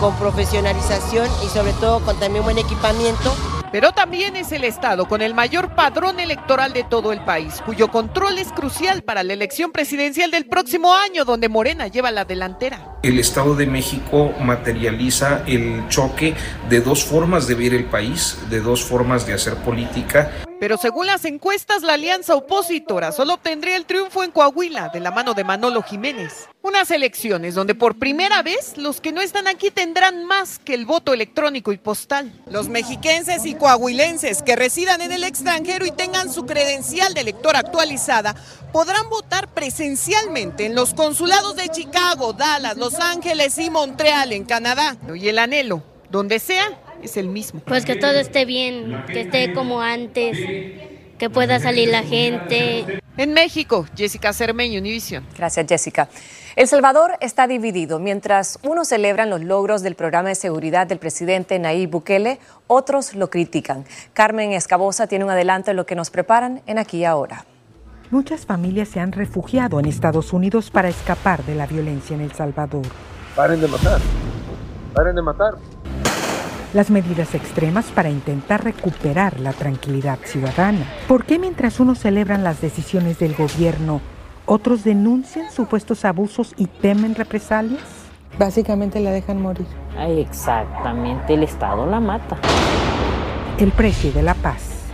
con 0.00 0.14
profesionalización 0.16 1.28
y 1.44 1.48
sobre 1.48 1.72
todo 1.74 2.00
con 2.00 2.18
también 2.20 2.44
buen 2.44 2.58
equipamiento 2.58 3.34
pero 3.72 3.92
también 3.92 4.36
es 4.36 4.52
el 4.52 4.64
Estado 4.64 5.06
con 5.06 5.22
el 5.22 5.34
mayor 5.34 5.74
padrón 5.74 6.20
electoral 6.20 6.72
de 6.72 6.84
todo 6.84 7.12
el 7.12 7.24
país, 7.24 7.62
cuyo 7.64 7.88
control 7.88 8.38
es 8.38 8.52
crucial 8.52 9.02
para 9.02 9.22
la 9.22 9.32
elección 9.32 9.72
presidencial 9.72 10.30
del 10.30 10.46
próximo 10.46 10.94
año, 10.94 11.24
donde 11.24 11.48
Morena 11.48 11.88
lleva 11.88 12.10
la 12.10 12.24
delantera. 12.24 12.98
El 13.02 13.18
Estado 13.18 13.54
de 13.54 13.66
México 13.66 14.32
materializa 14.40 15.42
el 15.46 15.88
choque 15.88 16.34
de 16.68 16.80
dos 16.80 17.04
formas 17.04 17.46
de 17.46 17.54
ver 17.54 17.74
el 17.74 17.84
país, 17.84 18.38
de 18.50 18.60
dos 18.60 18.84
formas 18.84 19.26
de 19.26 19.34
hacer 19.34 19.54
política. 19.56 20.30
Pero 20.60 20.76
según 20.76 21.06
las 21.06 21.24
encuestas, 21.24 21.82
la 21.82 21.94
alianza 21.94 22.34
opositora 22.34 23.12
solo 23.12 23.34
obtendría 23.34 23.76
el 23.76 23.86
triunfo 23.86 24.24
en 24.24 24.32
Coahuila, 24.32 24.88
de 24.88 24.98
la 24.98 25.12
mano 25.12 25.34
de 25.34 25.44
Manolo 25.44 25.82
Jiménez. 25.82 26.48
Unas 26.62 26.90
elecciones 26.90 27.54
donde 27.54 27.76
por 27.76 27.98
primera 27.98 28.42
vez 28.42 28.76
los 28.76 29.00
que 29.00 29.12
no 29.12 29.20
están 29.20 29.46
aquí 29.46 29.70
tendrán 29.70 30.24
más 30.24 30.58
que 30.58 30.74
el 30.74 30.84
voto 30.84 31.14
electrónico 31.14 31.72
y 31.72 31.78
postal. 31.78 32.32
Los 32.50 32.68
mexiquenses 32.68 33.46
y 33.46 33.54
coahuilenses 33.54 34.42
que 34.42 34.56
residan 34.56 35.00
en 35.00 35.12
el 35.12 35.22
extranjero 35.22 35.86
y 35.86 35.92
tengan 35.92 36.32
su 36.32 36.44
credencial 36.44 37.14
de 37.14 37.20
elector 37.20 37.56
actualizada 37.56 38.34
podrán 38.72 39.08
votar 39.08 39.48
presencialmente 39.54 40.66
en 40.66 40.74
los 40.74 40.92
consulados 40.92 41.54
de 41.56 41.68
Chicago, 41.68 42.32
Dallas, 42.32 42.76
Los 42.76 42.94
Ángeles 42.94 43.56
y 43.58 43.70
Montreal 43.70 44.32
en 44.32 44.44
Canadá. 44.44 44.96
Y 45.14 45.28
el 45.28 45.38
anhelo, 45.38 45.82
donde 46.10 46.40
sea, 46.40 46.66
es 47.02 47.16
el 47.16 47.28
mismo. 47.28 47.60
Pues 47.66 47.84
que 47.84 47.96
todo 47.96 48.18
esté 48.18 48.44
bien, 48.44 49.04
que 49.06 49.22
esté 49.22 49.52
como 49.52 49.80
antes, 49.80 50.38
que 51.18 51.30
pueda 51.30 51.60
salir 51.60 51.88
la 51.88 52.02
gente. 52.02 53.00
En 53.16 53.32
México, 53.32 53.86
Jessica 53.96 54.32
Cermeño, 54.32 54.78
Univision. 54.80 55.26
Gracias, 55.36 55.66
Jessica. 55.68 56.08
El 56.56 56.66
Salvador 56.66 57.12
está 57.20 57.46
dividido. 57.46 57.98
Mientras 57.98 58.58
unos 58.62 58.88
celebran 58.88 59.30
los 59.30 59.42
logros 59.42 59.82
del 59.82 59.94
programa 59.94 60.30
de 60.30 60.34
seguridad 60.34 60.86
del 60.86 60.98
presidente 60.98 61.58
Nayib 61.58 61.90
Bukele, 61.90 62.40
otros 62.66 63.14
lo 63.14 63.30
critican. 63.30 63.84
Carmen 64.12 64.52
Escabosa 64.52 65.06
tiene 65.06 65.24
un 65.24 65.30
adelanto 65.30 65.70
de 65.70 65.74
lo 65.74 65.86
que 65.86 65.94
nos 65.94 66.10
preparan 66.10 66.62
en 66.66 66.78
Aquí 66.78 66.98
y 66.98 67.04
Ahora. 67.04 67.44
Muchas 68.10 68.46
familias 68.46 68.88
se 68.88 69.00
han 69.00 69.12
refugiado 69.12 69.78
en 69.78 69.86
Estados 69.86 70.32
Unidos 70.32 70.70
para 70.70 70.88
escapar 70.88 71.44
de 71.44 71.54
la 71.54 71.66
violencia 71.66 72.16
en 72.16 72.22
El 72.22 72.32
Salvador. 72.32 72.86
Paren 73.36 73.60
de 73.60 73.68
matar. 73.68 74.00
Paren 74.94 75.14
de 75.14 75.22
matar. 75.22 75.54
Las 76.74 76.90
medidas 76.90 77.34
extremas 77.34 77.86
para 77.86 78.10
intentar 78.10 78.62
recuperar 78.64 79.40
la 79.40 79.52
tranquilidad 79.52 80.18
ciudadana. 80.24 80.86
¿Por 81.06 81.24
qué 81.24 81.38
mientras 81.38 81.80
unos 81.80 81.98
celebran 81.98 82.44
las 82.44 82.60
decisiones 82.60 83.18
del 83.18 83.34
gobierno, 83.34 84.00
otros 84.46 84.84
denuncian 84.84 85.50
supuestos 85.50 86.04
abusos 86.04 86.54
y 86.56 86.66
temen 86.66 87.14
represalias? 87.14 87.82
Básicamente 88.38 89.00
la 89.00 89.10
dejan 89.10 89.40
morir. 89.40 89.66
Exactamente, 89.98 91.34
el 91.34 91.42
Estado 91.42 91.86
la 91.86 92.00
mata. 92.00 92.36
El 93.58 93.72
precio 93.72 94.12
de 94.12 94.22
la 94.22 94.34
paz. 94.34 94.84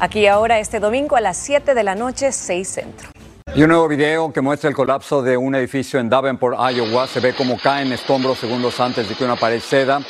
Aquí 0.00 0.26
ahora 0.26 0.60
este 0.60 0.78
domingo 0.78 1.16
a 1.16 1.20
las 1.20 1.36
7 1.38 1.74
de 1.74 1.82
la 1.82 1.94
noche, 1.94 2.30
6 2.30 2.68
Centro. 2.68 3.08
Y 3.54 3.62
un 3.62 3.70
nuevo 3.70 3.88
video 3.88 4.32
que 4.32 4.40
muestra 4.40 4.68
el 4.68 4.76
colapso 4.76 5.22
de 5.22 5.36
un 5.36 5.54
edificio 5.54 5.98
en 5.98 6.08
Davenport, 6.08 6.56
Iowa. 6.70 7.08
Se 7.08 7.18
ve 7.18 7.34
cómo 7.34 7.58
caen 7.58 7.90
escombros 7.90 8.38
segundos 8.38 8.78
antes 8.78 9.08
de 9.08 9.16
que 9.16 9.24
una 9.24 9.34
pared 9.34 9.58
ceda 9.58 10.00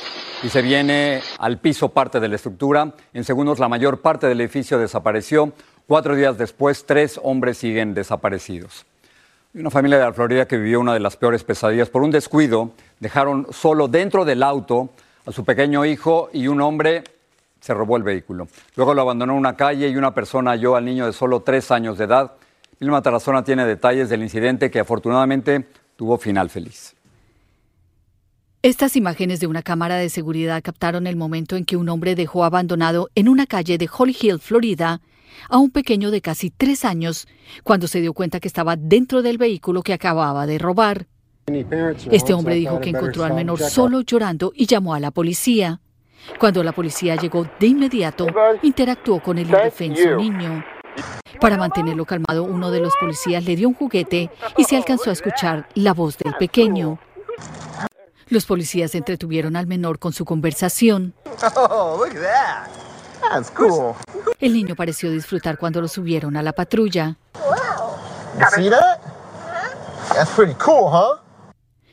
y 0.42 0.48
se 0.48 0.62
viene 0.62 1.20
al 1.38 1.58
piso 1.58 1.88
parte 1.88 2.20
de 2.20 2.28
la 2.28 2.36
estructura. 2.36 2.92
En 3.12 3.24
segundos 3.24 3.58
la 3.58 3.68
mayor 3.68 4.00
parte 4.00 4.26
del 4.26 4.40
edificio 4.40 4.78
desapareció. 4.78 5.52
Cuatro 5.86 6.14
días 6.14 6.38
después, 6.38 6.86
tres 6.86 7.18
hombres 7.22 7.58
siguen 7.58 7.94
desaparecidos. 7.94 8.86
Una 9.54 9.70
familia 9.70 9.98
de 9.98 10.04
la 10.04 10.12
Florida 10.12 10.46
que 10.46 10.58
vivió 10.58 10.80
una 10.80 10.94
de 10.94 11.00
las 11.00 11.16
peores 11.16 11.42
pesadillas 11.42 11.88
por 11.88 12.02
un 12.02 12.10
descuido. 12.10 12.70
Dejaron 13.00 13.46
solo 13.50 13.88
dentro 13.88 14.24
del 14.24 14.42
auto 14.42 14.90
a 15.26 15.32
su 15.32 15.44
pequeño 15.44 15.84
hijo 15.84 16.30
y 16.32 16.46
un 16.46 16.60
hombre 16.60 17.04
se 17.60 17.74
robó 17.74 17.96
el 17.96 18.02
vehículo. 18.02 18.46
Luego 18.76 18.94
lo 18.94 19.02
abandonó 19.02 19.32
en 19.32 19.38
una 19.38 19.56
calle 19.56 19.88
y 19.88 19.96
una 19.96 20.14
persona 20.14 20.52
halló 20.52 20.76
al 20.76 20.84
niño 20.84 21.06
de 21.06 21.12
solo 21.12 21.40
tres 21.40 21.70
años 21.70 21.98
de 21.98 22.04
edad. 22.04 22.32
Vilma 22.78 23.02
Tarazona 23.02 23.42
tiene 23.42 23.66
detalles 23.66 24.08
del 24.08 24.22
incidente 24.22 24.70
que 24.70 24.78
afortunadamente 24.78 25.66
tuvo 25.96 26.16
final 26.16 26.48
feliz. 26.48 26.94
Estas 28.62 28.96
imágenes 28.96 29.38
de 29.38 29.46
una 29.46 29.62
cámara 29.62 29.98
de 29.98 30.08
seguridad 30.08 30.60
captaron 30.64 31.06
el 31.06 31.14
momento 31.14 31.54
en 31.54 31.64
que 31.64 31.76
un 31.76 31.88
hombre 31.88 32.16
dejó 32.16 32.44
abandonado 32.44 33.08
en 33.14 33.28
una 33.28 33.46
calle 33.46 33.78
de 33.78 33.88
Holly 33.88 34.16
Hill, 34.20 34.40
Florida, 34.40 35.00
a 35.48 35.58
un 35.58 35.70
pequeño 35.70 36.10
de 36.10 36.20
casi 36.20 36.50
tres 36.50 36.84
años, 36.84 37.28
cuando 37.62 37.86
se 37.86 38.00
dio 38.00 38.12
cuenta 38.14 38.40
que 38.40 38.48
estaba 38.48 38.74
dentro 38.74 39.22
del 39.22 39.38
vehículo 39.38 39.82
que 39.82 39.92
acababa 39.92 40.44
de 40.46 40.58
robar. 40.58 41.06
Este 42.10 42.34
hombre 42.34 42.56
dijo 42.56 42.80
que 42.80 42.90
encontró 42.90 43.22
al 43.22 43.34
menor 43.34 43.60
solo 43.60 44.00
llorando 44.00 44.50
y 44.52 44.66
llamó 44.66 44.92
a 44.92 44.98
la 44.98 45.12
policía. 45.12 45.80
Cuando 46.40 46.64
la 46.64 46.72
policía 46.72 47.14
llegó 47.14 47.48
de 47.60 47.66
inmediato, 47.68 48.26
interactuó 48.62 49.22
con 49.22 49.38
el 49.38 49.46
indefenso 49.46 50.16
niño. 50.16 50.64
Para 51.40 51.56
mantenerlo 51.56 52.04
calmado, 52.04 52.42
uno 52.42 52.72
de 52.72 52.80
los 52.80 52.92
policías 52.98 53.44
le 53.44 53.54
dio 53.54 53.68
un 53.68 53.74
juguete 53.74 54.30
y 54.56 54.64
se 54.64 54.76
alcanzó 54.76 55.10
a 55.10 55.12
escuchar 55.12 55.68
la 55.76 55.94
voz 55.94 56.18
del 56.18 56.34
pequeño. 56.34 56.98
Los 58.30 58.44
policías 58.46 58.94
entretuvieron 58.94 59.56
al 59.56 59.66
menor 59.66 59.98
con 59.98 60.12
su 60.12 60.24
conversación. 60.24 61.14
El 64.40 64.52
niño 64.52 64.76
pareció 64.76 65.10
disfrutar 65.10 65.58
cuando 65.58 65.80
lo 65.80 65.88
subieron 65.88 66.36
a 66.36 66.42
la 66.42 66.52
patrulla. 66.52 67.16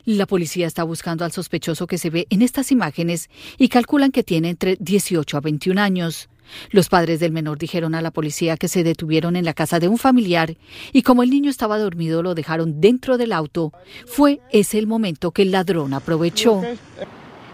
La 0.05 0.25
policía 0.27 0.67
está 0.67 0.83
buscando 0.83 1.25
al 1.25 1.31
sospechoso 1.31 1.87
que 1.87 1.97
se 1.97 2.09
ve 2.09 2.27
en 2.29 2.41
estas 2.41 2.71
imágenes 2.71 3.29
y 3.57 3.69
calculan 3.69 4.11
que 4.11 4.23
tiene 4.23 4.49
entre 4.49 4.77
18 4.79 5.37
a 5.37 5.41
21 5.41 5.81
años. 5.81 6.29
Los 6.71 6.89
padres 6.89 7.19
del 7.19 7.31
menor 7.31 7.57
dijeron 7.57 7.95
a 7.95 8.01
la 8.01 8.11
policía 8.11 8.57
que 8.57 8.67
se 8.67 8.83
detuvieron 8.83 9.35
en 9.35 9.45
la 9.45 9.53
casa 9.53 9.79
de 9.79 9.87
un 9.87 9.97
familiar 9.97 10.55
y 10.91 11.01
como 11.03 11.23
el 11.23 11.29
niño 11.29 11.49
estaba 11.49 11.77
dormido 11.77 12.23
lo 12.23 12.35
dejaron 12.35 12.81
dentro 12.81 13.17
del 13.17 13.31
auto. 13.31 13.71
Fue 14.05 14.39
ese 14.51 14.77
el 14.77 14.87
momento 14.87 15.31
que 15.31 15.43
el 15.43 15.51
ladrón 15.51 15.93
aprovechó. 15.93 16.61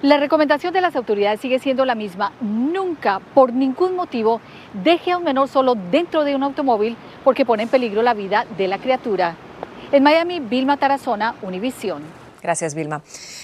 La 0.01 0.17
recomendación 0.17 0.73
de 0.73 0.81
las 0.81 0.95
autoridades 0.95 1.41
sigue 1.41 1.59
siendo 1.59 1.85
la 1.85 1.93
misma. 1.93 2.31
Nunca, 2.41 3.19
por 3.35 3.53
ningún 3.53 3.95
motivo, 3.95 4.41
deje 4.83 5.11
a 5.11 5.17
un 5.19 5.23
menor 5.23 5.47
solo 5.47 5.75
dentro 5.75 6.23
de 6.23 6.35
un 6.35 6.41
automóvil 6.41 6.97
porque 7.23 7.45
pone 7.45 7.63
en 7.63 7.69
peligro 7.69 8.01
la 8.01 8.15
vida 8.15 8.47
de 8.57 8.67
la 8.67 8.79
criatura. 8.79 9.35
En 9.91 10.01
Miami, 10.01 10.39
Vilma 10.39 10.77
Tarazona, 10.77 11.35
Univisión. 11.43 12.01
Gracias, 12.41 12.73
Vilma. 12.73 13.03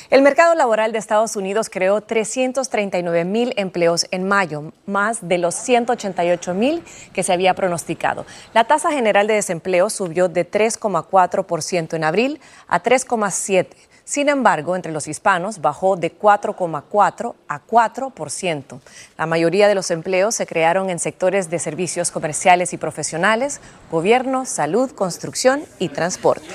El 0.10 0.22
mercado 0.22 0.56
laboral 0.56 0.92
de 0.92 0.98
Estados 0.98 1.36
Unidos 1.36 1.70
creó 1.70 2.02
339 2.02 3.26
mil 3.26 3.54
empleos 3.58 4.08
en 4.12 4.28
mayo, 4.28 4.72
más 4.86 5.28
de 5.28 5.38
los 5.38 5.54
188 5.56 6.54
mil 6.54 6.84
que 7.14 7.24
se 7.24 7.34
había 7.34 7.54
pronosticado. 7.54 8.26
La 8.54 8.64
tasa 8.64 8.92
general 8.92 9.28
de 9.28 9.36
desempleo 9.36 9.90
subió 9.90 10.30
de 10.30 10.50
3,4% 10.50 11.94
en 11.94 12.04
abril 12.04 12.40
a 12.68 12.82
3,7%. 12.82 13.68
Sin 14.08 14.30
embargo, 14.30 14.78
entre 14.78 14.94
los 14.94 15.06
hispanos 15.10 15.60
bajó 15.60 15.98
de 15.98 16.18
4,4 16.18 17.36
a 17.50 17.62
4%. 17.62 18.80
La 19.18 19.26
mayoría 19.26 19.68
de 19.68 19.76
los 19.76 19.92
empleos 19.92 20.34
se 20.34 20.48
crearon 20.48 20.90
en 20.90 20.98
sectores 20.98 21.50
de 21.50 21.60
servicios 21.60 22.10
comerciales 22.10 22.72
y 22.72 22.78
profesionales, 22.78 23.60
gobierno, 23.92 24.46
salud, 24.46 24.92
construcción 24.92 25.66
y 25.78 25.90
transporte. 25.90 26.48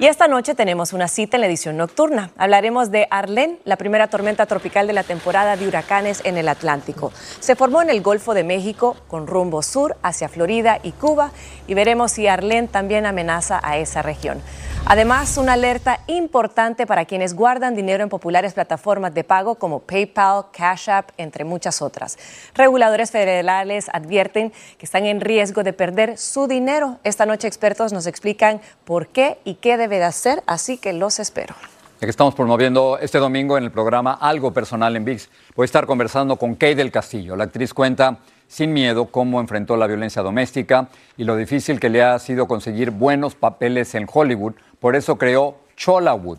Y 0.00 0.06
esta 0.06 0.28
noche 0.28 0.54
tenemos 0.54 0.92
una 0.92 1.08
cita 1.08 1.36
en 1.36 1.40
la 1.40 1.48
edición 1.48 1.76
nocturna. 1.76 2.30
Hablaremos 2.38 2.92
de 2.92 3.08
Arlene, 3.10 3.58
la 3.64 3.74
primera 3.74 4.06
tormenta 4.06 4.46
tropical 4.46 4.86
de 4.86 4.92
la 4.92 5.02
temporada 5.02 5.56
de 5.56 5.66
huracanes 5.66 6.20
en 6.24 6.36
el 6.36 6.48
Atlántico. 6.48 7.12
Se 7.40 7.56
formó 7.56 7.82
en 7.82 7.90
el 7.90 8.00
Golfo 8.00 8.32
de 8.32 8.44
México 8.44 8.96
con 9.08 9.26
rumbo 9.26 9.60
sur 9.60 9.96
hacia 10.04 10.28
Florida 10.28 10.78
y 10.84 10.92
Cuba 10.92 11.32
y 11.66 11.74
veremos 11.74 12.12
si 12.12 12.28
Arlene 12.28 12.68
también 12.68 13.06
amenaza 13.06 13.58
a 13.60 13.76
esa 13.78 14.00
región. 14.02 14.40
Además, 14.90 15.36
una 15.36 15.52
alerta 15.52 16.00
importante 16.06 16.86
para 16.86 17.04
quienes 17.04 17.34
guardan 17.34 17.74
dinero 17.74 18.02
en 18.02 18.08
populares 18.08 18.54
plataformas 18.54 19.12
de 19.12 19.22
pago 19.22 19.56
como 19.56 19.80
PayPal, 19.80 20.46
Cash 20.50 20.88
App, 20.88 21.10
entre 21.18 21.44
muchas 21.44 21.82
otras. 21.82 22.16
Reguladores 22.54 23.10
federales 23.10 23.90
advierten 23.92 24.50
que 24.78 24.86
están 24.86 25.04
en 25.04 25.20
riesgo 25.20 25.62
de 25.62 25.74
perder 25.74 26.16
su 26.16 26.46
dinero. 26.46 27.00
Esta 27.04 27.26
noche 27.26 27.46
expertos 27.46 27.92
nos 27.92 28.06
explican 28.06 28.62
por 28.86 29.08
qué 29.08 29.36
y 29.44 29.56
qué 29.56 29.76
debe 29.76 29.98
de 29.98 30.04
hacer, 30.04 30.42
así 30.46 30.78
que 30.78 30.94
los 30.94 31.18
espero. 31.18 31.54
Ya 32.00 32.06
que 32.06 32.10
estamos 32.10 32.34
promoviendo 32.34 32.98
este 32.98 33.18
domingo 33.18 33.58
en 33.58 33.64
el 33.64 33.70
programa 33.70 34.14
Algo 34.14 34.54
Personal 34.54 34.96
en 34.96 35.04
VIX, 35.04 35.28
voy 35.54 35.64
a 35.64 35.66
estar 35.66 35.84
conversando 35.84 36.36
con 36.36 36.54
Kay 36.54 36.74
del 36.74 36.90
Castillo. 36.90 37.36
La 37.36 37.44
actriz 37.44 37.74
cuenta 37.74 38.20
sin 38.48 38.72
miedo 38.72 39.06
cómo 39.06 39.40
enfrentó 39.40 39.76
la 39.76 39.86
violencia 39.86 40.22
doméstica 40.22 40.88
y 41.16 41.24
lo 41.24 41.36
difícil 41.36 41.78
que 41.78 41.90
le 41.90 42.02
ha 42.02 42.18
sido 42.18 42.48
conseguir 42.48 42.90
buenos 42.90 43.34
papeles 43.36 43.94
en 43.94 44.06
Hollywood. 44.12 44.54
Por 44.80 44.96
eso 44.96 45.16
creó 45.16 45.58
Cholawood. 45.76 46.38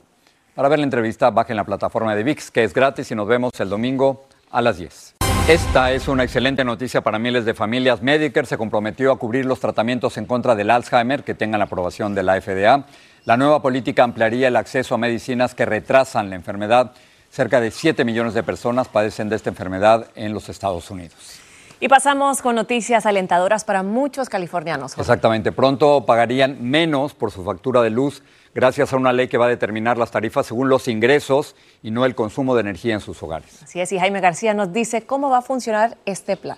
Para 0.56 0.68
ver 0.68 0.80
la 0.80 0.86
entrevista, 0.86 1.30
bajen 1.30 1.56
la 1.56 1.64
plataforma 1.64 2.16
de 2.16 2.24
VIX, 2.24 2.52
que 2.52 2.66
es 2.66 2.74
gratis 2.74 3.10
y 3.12 3.16
nos 3.16 3.28
vemos 3.28 3.58
el 3.60 3.70
domingo 3.70 4.26
a 4.52 4.62
las 4.62 4.78
10. 4.78 5.16
Esta 5.48 5.92
es 5.92 6.08
una 6.08 6.24
excelente 6.24 6.64
noticia 6.64 7.02
para 7.02 7.18
miles 7.18 7.46
de 7.46 7.54
familias. 7.54 8.02
Medicare 8.02 8.46
se 8.46 8.58
comprometió 8.58 9.12
a 9.12 9.18
cubrir 9.18 9.46
los 9.46 9.60
tratamientos 9.60 10.18
en 10.18 10.26
contra 10.26 10.56
del 10.56 10.70
Alzheimer 10.70 11.24
que 11.24 11.34
tengan 11.34 11.60
la 11.60 11.66
aprobación 11.66 12.14
de 12.14 12.24
la 12.24 12.40
FDA. 12.40 12.86
La 13.26 13.38
nueva 13.38 13.62
política 13.62 14.04
ampliaría 14.04 14.50
el 14.50 14.56
acceso 14.56 14.96
a 14.96 14.98
medicinas 14.98 15.56
que 15.56 15.66
retrasan 15.66 16.30
la 16.30 16.36
enfermedad. 16.36 16.92
Cerca 17.32 17.62
de 17.62 17.72
7 17.72 18.06
millones 18.06 18.34
de 18.34 18.44
personas 18.44 18.88
padecen 18.90 19.30
de 19.30 19.38
esta 19.38 19.50
enfermedad 19.50 20.08
en 20.16 20.34
los 20.34 20.50
Estados 20.50 20.92
Unidos. 20.92 21.40
Y 21.82 21.88
pasamos 21.88 22.42
con 22.42 22.56
noticias 22.56 23.06
alentadoras 23.06 23.64
para 23.64 23.84
muchos 23.84 24.28
californianos. 24.28 24.98
Exactamente, 24.98 25.54
pronto 25.54 26.06
pagarían 26.06 26.58
menos 26.62 27.14
por 27.14 27.32
su 27.32 27.44
factura 27.46 27.82
de 27.82 27.90
luz 27.90 28.22
gracias 28.54 28.92
a 28.92 28.98
una 28.98 29.14
ley 29.14 29.30
que 29.30 29.38
va 29.38 29.46
a 29.46 29.50
determinar 29.50 29.98
las 29.98 30.12
tarifas 30.12 30.46
según 30.46 30.68
los 30.68 30.90
ingresos 30.90 31.56
y 31.82 31.92
no 31.92 32.04
el 32.04 32.16
consumo 32.16 32.54
de 32.56 32.62
energía 32.62 32.96
en 32.96 33.00
sus 33.00 33.24
hogares. 33.24 33.64
Así 33.64 33.80
es, 33.80 33.92
y 33.94 34.00
Jaime 34.00 34.20
García 34.20 34.54
nos 34.54 34.74
dice 34.74 35.06
cómo 35.06 35.30
va 35.30 35.38
a 35.38 35.42
funcionar 35.42 35.98
este 36.06 36.36
plan. 36.36 36.58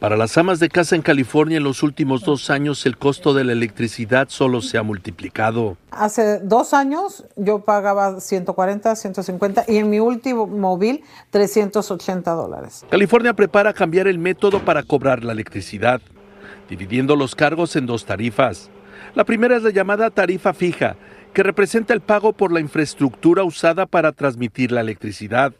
Para 0.00 0.16
las 0.16 0.38
amas 0.38 0.58
de 0.60 0.70
casa 0.70 0.96
en 0.96 1.02
California 1.02 1.58
en 1.58 1.62
los 1.62 1.82
últimos 1.82 2.22
dos 2.22 2.48
años 2.48 2.86
el 2.86 2.96
costo 2.96 3.34
de 3.34 3.44
la 3.44 3.52
electricidad 3.52 4.30
solo 4.30 4.62
se 4.62 4.78
ha 4.78 4.82
multiplicado. 4.82 5.76
Hace 5.90 6.38
dos 6.38 6.72
años 6.72 7.26
yo 7.36 7.66
pagaba 7.66 8.18
140, 8.18 8.96
150 8.96 9.64
y 9.68 9.76
en 9.76 9.90
mi 9.90 10.00
último 10.00 10.46
móvil 10.46 11.04
380 11.28 12.30
dólares. 12.30 12.86
California 12.88 13.34
prepara 13.34 13.74
cambiar 13.74 14.06
el 14.06 14.18
método 14.18 14.64
para 14.64 14.82
cobrar 14.84 15.22
la 15.22 15.32
electricidad, 15.32 16.00
dividiendo 16.70 17.14
los 17.14 17.34
cargos 17.34 17.76
en 17.76 17.84
dos 17.84 18.06
tarifas. 18.06 18.70
La 19.14 19.24
primera 19.24 19.58
es 19.58 19.62
la 19.62 19.70
llamada 19.70 20.08
tarifa 20.08 20.54
fija, 20.54 20.96
que 21.34 21.42
representa 21.42 21.92
el 21.92 22.00
pago 22.00 22.32
por 22.32 22.52
la 22.52 22.60
infraestructura 22.60 23.44
usada 23.44 23.84
para 23.84 24.12
transmitir 24.12 24.72
la 24.72 24.80
electricidad 24.80 25.52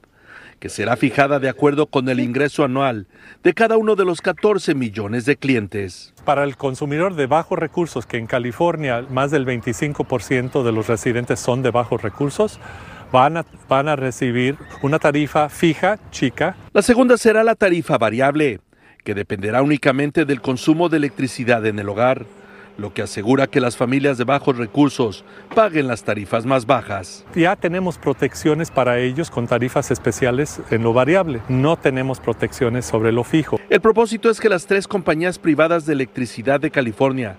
que 0.61 0.69
será 0.69 0.97
fijada 0.97 1.41
de 1.41 1.49
acuerdo 1.49 1.87
con 1.87 2.09
el 2.11 2.21
ingreso 2.21 2.63
anual 2.63 3.07
de 3.43 3.55
cada 3.55 3.79
uno 3.79 3.97
de 3.97 4.05
los 4.05 4.21
14 4.21 4.75
millones 4.75 5.25
de 5.25 5.37
clientes. 5.37 6.13
Para 6.25 6.45
el 6.45 6.57
consumidor 6.57 7.15
de 7.15 7.27
bajos 7.27 7.59
recursos, 7.59 8.05
que 8.07 8.19
en 8.19 8.27
California 8.27 9.05
más 9.11 9.31
del 9.31 9.47
25% 9.47 10.63
de 10.63 10.73
los 10.73 10.87
residentes 10.87 11.41
son 11.41 11.63
de 11.63 11.71
bajos 11.71 12.03
recursos, 12.03 12.61
van 13.11 13.39
a, 13.39 13.47
van 13.69 13.89
a 13.89 13.97
recibir 13.97 14.59
una 14.83 14.99
tarifa 14.99 15.49
fija, 15.49 15.99
chica. 16.11 16.57
La 16.73 16.83
segunda 16.83 17.17
será 17.17 17.43
la 17.43 17.55
tarifa 17.55 17.97
variable, 17.97 18.61
que 19.03 19.15
dependerá 19.15 19.63
únicamente 19.63 20.27
del 20.27 20.43
consumo 20.43 20.91
de 20.91 20.99
electricidad 20.99 21.65
en 21.65 21.79
el 21.79 21.89
hogar. 21.89 22.27
Lo 22.81 22.93
que 22.93 23.03
asegura 23.03 23.47
que 23.47 23.61
las 23.61 23.77
familias 23.77 24.19
de 24.19 24.25
bajos 24.25 24.57
recursos 24.57 25.25
paguen 25.55 25.87
las 25.87 26.03
tarifas 26.03 26.47
más 26.47 26.67
bajas. 26.67 27.25
Ya 27.35 27.55
tenemos 27.57 27.99
protecciones 27.99 28.71
para 28.71 28.99
ellos 28.99 29.31
con 29.31 29.47
tarifas 29.47 29.91
especiales 29.91 30.61
en 30.71 30.83
lo 30.83 30.93
variable. 30.93 31.43
No 31.49 31.77
tenemos 31.77 32.21
protecciones 32.21 32.87
sobre 32.87 33.13
lo 33.13 33.23
fijo. 33.23 33.61
El 33.69 33.81
propósito 33.81 34.31
es 34.31 34.41
que 34.41 34.49
las 34.49 34.67
tres 34.67 34.89
compañías 34.89 35.39
privadas 35.39 35.87
de 35.87 35.93
electricidad 35.93 36.61
de 36.61 36.71
California 36.71 37.37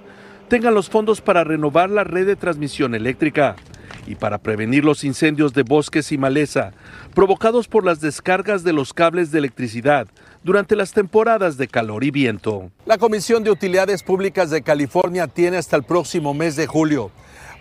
tengan 0.48 0.74
los 0.74 0.90
fondos 0.90 1.22
para 1.22 1.44
renovar 1.44 1.90
la 1.90 2.04
red 2.04 2.28
de 2.28 2.36
transmisión 2.36 2.94
eléctrica 2.94 3.56
y 4.08 4.16
para 4.16 4.40
prevenir 4.40 4.84
los 4.84 5.04
incendios 5.04 5.54
de 5.54 5.64
bosques 5.64 6.12
y 6.12 6.18
maleza 6.18 6.74
provocados 7.14 7.68
por 7.68 7.86
las 7.86 8.02
descargas 8.02 8.64
de 8.64 8.74
los 8.74 8.94
cables 8.94 9.32
de 9.32 9.40
electricidad 9.40 10.08
durante 10.44 10.76
las 10.76 10.94
temporadas 10.94 11.58
de 11.58 11.68
calor 11.68 12.04
y 12.04 12.12
viento. 12.12 12.72
La 12.86 12.98
Comisión 12.98 13.44
de 13.44 13.52
Utilidades 13.52 14.04
Públicas 14.04 14.50
de 14.50 14.62
California 14.62 15.28
tiene 15.28 15.58
hasta 15.58 15.76
el 15.76 15.84
próximo 15.84 16.34
mes 16.34 16.56
de 16.56 16.68
julio 16.68 17.12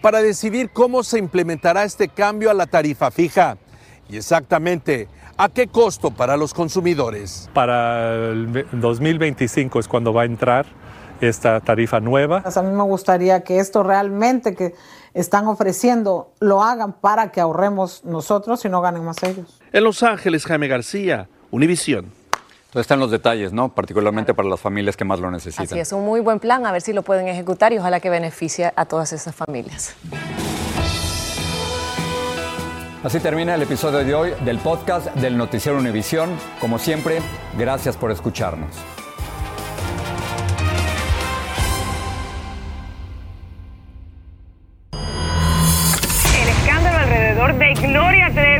para 0.00 0.22
decidir 0.22 0.70
cómo 0.70 1.02
se 1.02 1.18
implementará 1.18 1.84
este 1.84 2.08
cambio 2.08 2.50
a 2.50 2.54
la 2.54 2.66
tarifa 2.66 3.10
fija 3.10 3.58
y 4.08 4.16
exactamente 4.16 5.08
a 5.36 5.48
qué 5.48 5.68
costo 5.68 6.10
para 6.10 6.36
los 6.36 6.54
consumidores. 6.54 7.48
Para 7.54 8.30
el 8.30 8.66
2025 8.72 9.78
es 9.78 9.88
cuando 9.88 10.12
va 10.12 10.22
a 10.22 10.24
entrar 10.24 10.66
esta 11.20 11.60
tarifa 11.60 12.00
nueva. 12.00 12.42
A 12.44 12.62
mí 12.62 12.72
me 12.72 12.82
gustaría 12.82 13.42
que 13.44 13.58
esto 13.58 13.82
realmente 13.82 14.54
que 14.54 14.74
están 15.12 15.46
ofreciendo 15.46 16.32
lo 16.40 16.62
hagan 16.62 16.94
para 16.94 17.30
que 17.30 17.40
ahorremos 17.40 18.04
nosotros 18.04 18.64
y 18.64 18.68
no 18.68 18.80
ganen 18.80 19.04
más 19.04 19.22
ellos. 19.22 19.60
En 19.72 19.84
Los 19.84 20.02
Ángeles, 20.02 20.46
Jaime 20.46 20.68
García, 20.68 21.28
Univisión. 21.50 22.19
Entonces 22.70 22.84
están 22.84 23.00
los 23.00 23.10
detalles, 23.10 23.52
¿no? 23.52 23.74
Particularmente 23.74 24.32
para 24.32 24.48
las 24.48 24.60
familias 24.60 24.96
que 24.96 25.04
más 25.04 25.18
lo 25.18 25.28
necesitan. 25.28 25.66
Así 25.66 25.80
es, 25.80 25.90
un 25.90 26.04
muy 26.04 26.20
buen 26.20 26.38
plan, 26.38 26.64
a 26.66 26.70
ver 26.70 26.82
si 26.82 26.92
lo 26.92 27.02
pueden 27.02 27.26
ejecutar 27.26 27.72
y 27.72 27.78
ojalá 27.78 27.98
que 27.98 28.10
beneficie 28.10 28.72
a 28.76 28.84
todas 28.84 29.12
esas 29.12 29.34
familias. 29.34 29.96
Así 33.02 33.18
termina 33.18 33.56
el 33.56 33.62
episodio 33.62 34.04
de 34.04 34.14
hoy 34.14 34.34
del 34.44 34.58
podcast 34.58 35.12
del 35.16 35.36
Noticiero 35.36 35.78
Univisión. 35.78 36.30
Como 36.60 36.78
siempre, 36.78 37.20
gracias 37.58 37.96
por 37.96 38.12
escucharnos. 38.12 38.70
El 46.40 46.48
escándalo 46.48 46.98
alrededor 46.98 47.58
de 47.58 47.74
Gloria 47.74 48.30
Trevi 48.32 48.59